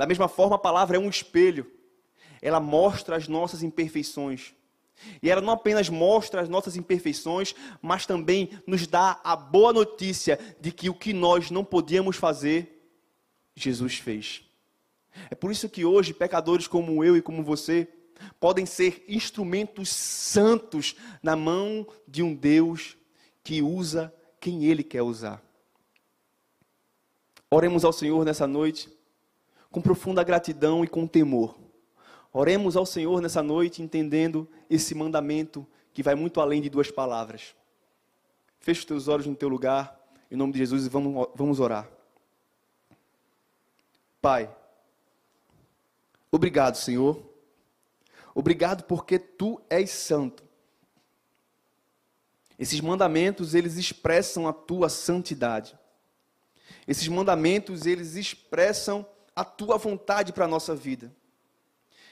Da 0.00 0.06
mesma 0.06 0.28
forma, 0.28 0.56
a 0.56 0.58
palavra 0.58 0.96
é 0.96 0.98
um 0.98 1.10
espelho. 1.10 1.70
Ela 2.40 2.58
mostra 2.58 3.16
as 3.16 3.28
nossas 3.28 3.62
imperfeições. 3.62 4.54
E 5.22 5.28
ela 5.28 5.42
não 5.42 5.52
apenas 5.52 5.90
mostra 5.90 6.40
as 6.40 6.48
nossas 6.48 6.74
imperfeições, 6.74 7.54
mas 7.82 8.06
também 8.06 8.48
nos 8.66 8.86
dá 8.86 9.20
a 9.22 9.36
boa 9.36 9.74
notícia 9.74 10.38
de 10.58 10.72
que 10.72 10.88
o 10.88 10.94
que 10.94 11.12
nós 11.12 11.50
não 11.50 11.62
podíamos 11.62 12.16
fazer, 12.16 12.82
Jesus 13.54 13.98
fez. 13.98 14.42
É 15.30 15.34
por 15.34 15.52
isso 15.52 15.68
que 15.68 15.84
hoje 15.84 16.14
pecadores 16.14 16.66
como 16.66 17.04
eu 17.04 17.14
e 17.14 17.20
como 17.20 17.44
você 17.44 17.86
podem 18.40 18.64
ser 18.64 19.04
instrumentos 19.06 19.90
santos 19.90 20.96
na 21.22 21.36
mão 21.36 21.86
de 22.08 22.22
um 22.22 22.34
Deus 22.34 22.96
que 23.44 23.60
usa 23.60 24.10
quem 24.40 24.64
ele 24.64 24.82
quer 24.82 25.02
usar. 25.02 25.42
Oremos 27.50 27.84
ao 27.84 27.92
Senhor 27.92 28.24
nessa 28.24 28.46
noite 28.46 28.98
com 29.70 29.80
profunda 29.80 30.22
gratidão 30.22 30.84
e 30.84 30.88
com 30.88 31.06
temor. 31.06 31.56
Oremos 32.32 32.76
ao 32.76 32.86
Senhor 32.86 33.20
nessa 33.20 33.42
noite 33.42 33.82
entendendo 33.82 34.48
esse 34.68 34.94
mandamento 34.94 35.66
que 35.92 36.02
vai 36.02 36.14
muito 36.14 36.40
além 36.40 36.60
de 36.60 36.68
duas 36.68 36.90
palavras. 36.90 37.54
Feche 38.60 38.80
os 38.80 38.86
teus 38.86 39.08
olhos 39.08 39.26
no 39.26 39.34
teu 39.34 39.48
lugar, 39.48 39.98
em 40.30 40.36
nome 40.36 40.52
de 40.52 40.58
Jesus, 40.58 40.86
e 40.86 40.88
vamos, 40.88 41.28
vamos 41.34 41.58
orar. 41.60 41.88
Pai, 44.20 44.54
obrigado, 46.30 46.76
Senhor. 46.76 47.20
Obrigado 48.34 48.84
porque 48.84 49.18
tu 49.18 49.60
és 49.68 49.90
santo. 49.90 50.44
Esses 52.58 52.80
mandamentos, 52.80 53.54
eles 53.54 53.76
expressam 53.76 54.46
a 54.46 54.52
tua 54.52 54.88
santidade. 54.88 55.76
Esses 56.86 57.08
mandamentos, 57.08 57.86
eles 57.86 58.14
expressam 58.16 59.06
a 59.40 59.44
tua 59.44 59.78
vontade 59.78 60.34
para 60.34 60.44
a 60.44 60.48
nossa 60.48 60.76
vida. 60.76 61.10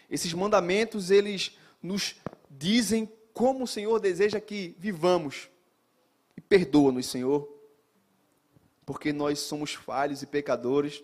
Esses 0.08 0.32
mandamentos, 0.32 1.10
eles 1.10 1.58
nos 1.82 2.16
dizem 2.50 3.12
como 3.34 3.64
o 3.64 3.68
Senhor 3.68 4.00
deseja 4.00 4.40
que 4.40 4.74
vivamos. 4.78 5.50
E 6.34 6.40
perdoa-nos, 6.40 7.04
Senhor, 7.04 7.46
porque 8.86 9.12
nós 9.12 9.40
somos 9.40 9.74
falhos 9.74 10.22
e 10.22 10.26
pecadores 10.26 11.02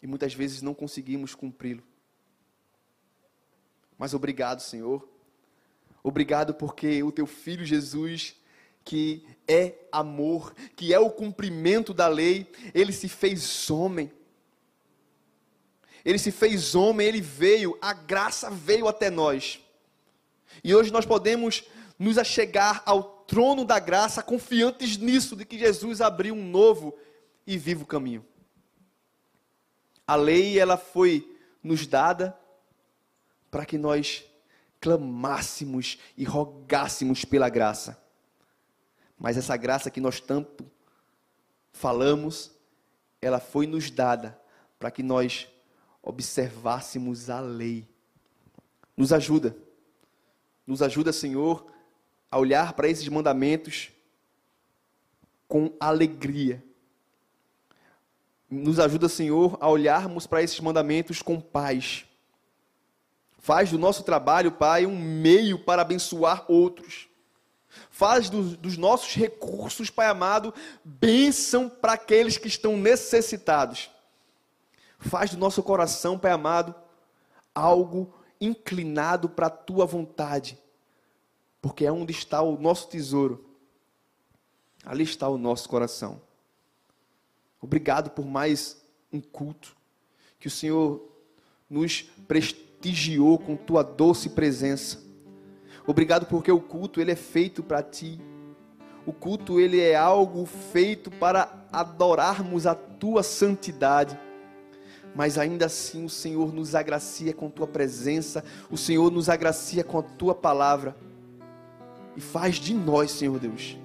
e 0.00 0.06
muitas 0.06 0.32
vezes 0.32 0.62
não 0.62 0.72
conseguimos 0.72 1.34
cumpri-lo. 1.34 1.82
Mas 3.98 4.14
obrigado, 4.14 4.60
Senhor. 4.60 5.08
Obrigado 6.00 6.54
porque 6.54 7.02
o 7.02 7.10
teu 7.10 7.26
filho 7.26 7.64
Jesus, 7.64 8.36
que 8.84 9.26
é 9.48 9.74
amor, 9.90 10.54
que 10.76 10.94
é 10.94 11.00
o 11.00 11.10
cumprimento 11.10 11.92
da 11.92 12.06
lei, 12.06 12.48
ele 12.72 12.92
se 12.92 13.08
fez 13.08 13.68
homem. 13.68 14.12
Ele 16.04 16.18
se 16.18 16.30
fez 16.30 16.74
homem, 16.74 17.06
ele 17.06 17.20
veio, 17.20 17.78
a 17.80 17.92
graça 17.92 18.50
veio 18.50 18.88
até 18.88 19.10
nós. 19.10 19.60
E 20.62 20.74
hoje 20.74 20.92
nós 20.92 21.06
podemos 21.06 21.64
nos 21.98 22.18
achegar 22.18 22.82
ao 22.86 23.02
trono 23.02 23.64
da 23.64 23.78
graça, 23.78 24.22
confiantes 24.22 24.96
nisso, 24.96 25.36
de 25.36 25.44
que 25.44 25.58
Jesus 25.58 26.00
abriu 26.00 26.34
um 26.34 26.44
novo 26.44 26.96
e 27.46 27.58
vivo 27.58 27.84
caminho. 27.84 28.24
A 30.06 30.16
lei, 30.16 30.58
ela 30.58 30.76
foi 30.76 31.36
nos 31.62 31.86
dada 31.86 32.38
para 33.50 33.66
que 33.66 33.76
nós 33.76 34.24
clamássemos 34.80 35.98
e 36.16 36.24
rogássemos 36.24 37.24
pela 37.24 37.48
graça. 37.48 38.00
Mas 39.18 39.36
essa 39.36 39.56
graça 39.56 39.90
que 39.90 40.00
nós 40.00 40.20
tanto 40.20 40.70
falamos, 41.72 42.52
ela 43.20 43.40
foi 43.40 43.66
nos 43.66 43.90
dada 43.90 44.40
para 44.78 44.90
que 44.90 45.02
nós 45.02 45.48
observássemos 46.08 47.28
a 47.28 47.38
lei. 47.38 47.86
Nos 48.96 49.12
ajuda, 49.12 49.54
nos 50.66 50.80
ajuda, 50.80 51.12
Senhor, 51.12 51.66
a 52.30 52.38
olhar 52.38 52.72
para 52.72 52.88
esses 52.88 53.06
mandamentos 53.08 53.90
com 55.46 55.70
alegria. 55.78 56.64
Nos 58.50 58.80
ajuda, 58.80 59.06
Senhor, 59.08 59.58
a 59.60 59.68
olharmos 59.68 60.26
para 60.26 60.42
esses 60.42 60.58
mandamentos 60.58 61.20
com 61.20 61.38
paz. 61.38 62.06
Faz 63.38 63.70
do 63.70 63.78
nosso 63.78 64.02
trabalho, 64.02 64.50
Pai, 64.50 64.86
um 64.86 64.98
meio 64.98 65.58
para 65.58 65.82
abençoar 65.82 66.50
outros. 66.50 67.06
Faz 67.90 68.30
do, 68.30 68.56
dos 68.56 68.78
nossos 68.78 69.14
recursos, 69.14 69.90
Pai 69.90 70.06
amado, 70.06 70.54
bênção 70.82 71.68
para 71.68 71.92
aqueles 71.92 72.38
que 72.38 72.48
estão 72.48 72.78
necessitados. 72.78 73.90
Faz 74.98 75.30
do 75.30 75.38
nosso 75.38 75.62
coração, 75.62 76.18
Pai 76.18 76.32
amado, 76.32 76.74
algo 77.54 78.12
inclinado 78.40 79.28
para 79.28 79.46
a 79.46 79.50
tua 79.50 79.86
vontade, 79.86 80.58
porque 81.60 81.84
é 81.84 81.92
onde 81.92 82.12
está 82.12 82.42
o 82.42 82.58
nosso 82.58 82.88
tesouro, 82.88 83.44
ali 84.84 85.04
está 85.04 85.28
o 85.28 85.38
nosso 85.38 85.68
coração. 85.68 86.20
Obrigado 87.60 88.10
por 88.10 88.24
mais 88.24 88.80
um 89.12 89.20
culto 89.20 89.76
que 90.38 90.46
o 90.46 90.50
Senhor 90.50 91.02
nos 91.68 92.02
prestigiou 92.26 93.38
com 93.38 93.56
tua 93.56 93.82
doce 93.82 94.30
presença. 94.30 95.00
Obrigado 95.86 96.26
porque 96.26 96.52
o 96.52 96.60
culto 96.60 97.00
ele 97.00 97.10
é 97.10 97.16
feito 97.16 97.62
para 97.62 97.82
ti. 97.82 98.20
O 99.04 99.12
culto 99.12 99.58
ele 99.58 99.80
é 99.80 99.96
algo 99.96 100.44
feito 100.46 101.10
para 101.10 101.66
adorarmos 101.72 102.66
a 102.66 102.74
tua 102.74 103.22
santidade. 103.22 104.18
Mas 105.18 105.36
ainda 105.36 105.66
assim 105.66 106.04
o 106.04 106.08
Senhor 106.08 106.54
nos 106.54 106.76
agracia 106.76 107.32
com 107.32 107.50
tua 107.50 107.66
presença, 107.66 108.44
o 108.70 108.76
Senhor 108.76 109.10
nos 109.10 109.28
agracia 109.28 109.82
com 109.82 109.98
a 109.98 110.02
tua 110.02 110.32
palavra. 110.32 110.96
E 112.14 112.20
faz 112.20 112.54
de 112.54 112.72
nós, 112.72 113.10
Senhor 113.10 113.36
Deus, 113.40 113.76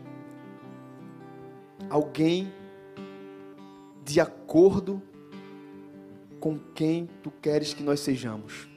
alguém 1.89 2.53
de 4.05 4.19
acordo 4.19 5.01
com 6.39 6.59
quem 6.75 7.09
tu 7.23 7.31
queres 7.41 7.73
que 7.73 7.81
nós 7.81 7.99
sejamos. 8.01 8.67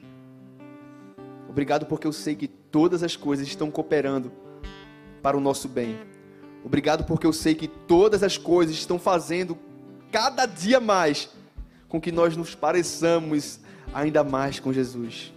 Obrigado 1.47 1.85
porque 1.85 2.07
eu 2.07 2.13
sei 2.13 2.35
que 2.35 2.47
todas 2.47 3.03
as 3.03 3.15
coisas 3.15 3.45
estão 3.45 3.69
cooperando 3.69 4.31
para 5.21 5.37
o 5.37 5.39
nosso 5.39 5.69
bem. 5.69 5.99
Obrigado 6.63 7.03
porque 7.03 7.27
eu 7.27 7.33
sei 7.33 7.53
que 7.53 7.67
todas 7.67 8.23
as 8.23 8.35
coisas 8.35 8.75
estão 8.75 8.97
fazendo 8.97 9.55
cada 10.11 10.47
dia 10.47 10.79
mais 10.79 11.36
com 11.87 11.99
que 11.99 12.11
nós 12.11 12.35
nos 12.35 12.53
pareçamos 12.55 13.59
ainda 13.93 14.23
mais 14.23 14.59
com 14.59 14.73
Jesus. 14.73 15.33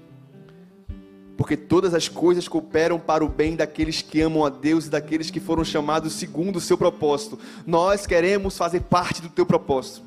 Porque 1.37 1.57
todas 1.57 1.95
as 1.95 2.07
coisas 2.07 2.47
cooperam 2.47 2.99
para 2.99 3.25
o 3.25 3.29
bem 3.29 3.57
daqueles 3.57 4.03
que 4.03 4.21
amam 4.21 4.45
a 4.45 4.51
Deus 4.51 4.87
e 4.87 4.91
daqueles 4.91 5.31
que 5.31 5.41
foram 5.41 5.65
chamados 5.65 6.13
segundo 6.13 6.57
o 6.57 6.61
seu 6.61 6.77
propósito. 6.77 7.39
Nós 7.67 8.07
queremos 8.07 8.59
fazer 8.59 8.81
parte 8.83 9.23
do 9.23 9.31
teu 9.31 9.47
propósito. 9.47 10.03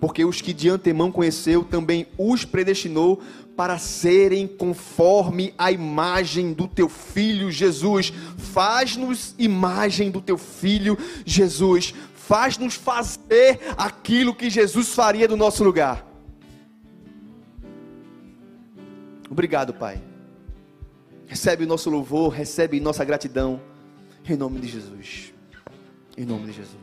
Porque 0.00 0.24
os 0.24 0.40
que 0.40 0.52
de 0.52 0.68
antemão 0.68 1.12
conheceu 1.12 1.62
também 1.62 2.06
os 2.18 2.44
predestinou 2.44 3.20
para 3.54 3.78
serem 3.78 4.48
conforme 4.48 5.52
a 5.58 5.70
imagem 5.70 6.54
do 6.54 6.66
teu 6.66 6.88
filho 6.88 7.50
Jesus. 7.50 8.10
Faz-nos 8.38 9.34
imagem 9.38 10.10
do 10.10 10.20
teu 10.20 10.38
filho 10.38 10.96
Jesus. 11.26 11.94
Faz-nos 12.30 12.76
fazer 12.76 13.58
aquilo 13.76 14.32
que 14.32 14.48
Jesus 14.48 14.90
faria 14.94 15.26
do 15.26 15.36
nosso 15.36 15.64
lugar. 15.64 16.06
Obrigado, 19.28 19.74
Pai. 19.74 20.00
Recebe 21.26 21.64
o 21.64 21.66
nosso 21.66 21.90
louvor, 21.90 22.28
recebe 22.28 22.78
nossa 22.78 23.04
gratidão. 23.04 23.60
Em 24.28 24.36
nome 24.36 24.60
de 24.60 24.68
Jesus. 24.68 25.34
Em 26.16 26.24
nome 26.24 26.46
de 26.46 26.52
Jesus. 26.52 26.80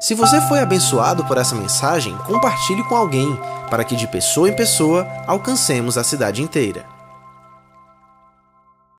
Se 0.00 0.14
você 0.14 0.40
foi 0.48 0.60
abençoado 0.60 1.22
por 1.26 1.36
essa 1.36 1.54
mensagem, 1.54 2.16
compartilhe 2.26 2.82
com 2.84 2.96
alguém, 2.96 3.28
para 3.68 3.84
que 3.84 3.94
de 3.94 4.08
pessoa 4.08 4.48
em 4.48 4.56
pessoa 4.56 5.06
alcancemos 5.26 5.98
a 5.98 6.04
cidade 6.04 6.40
inteira. 6.40 6.95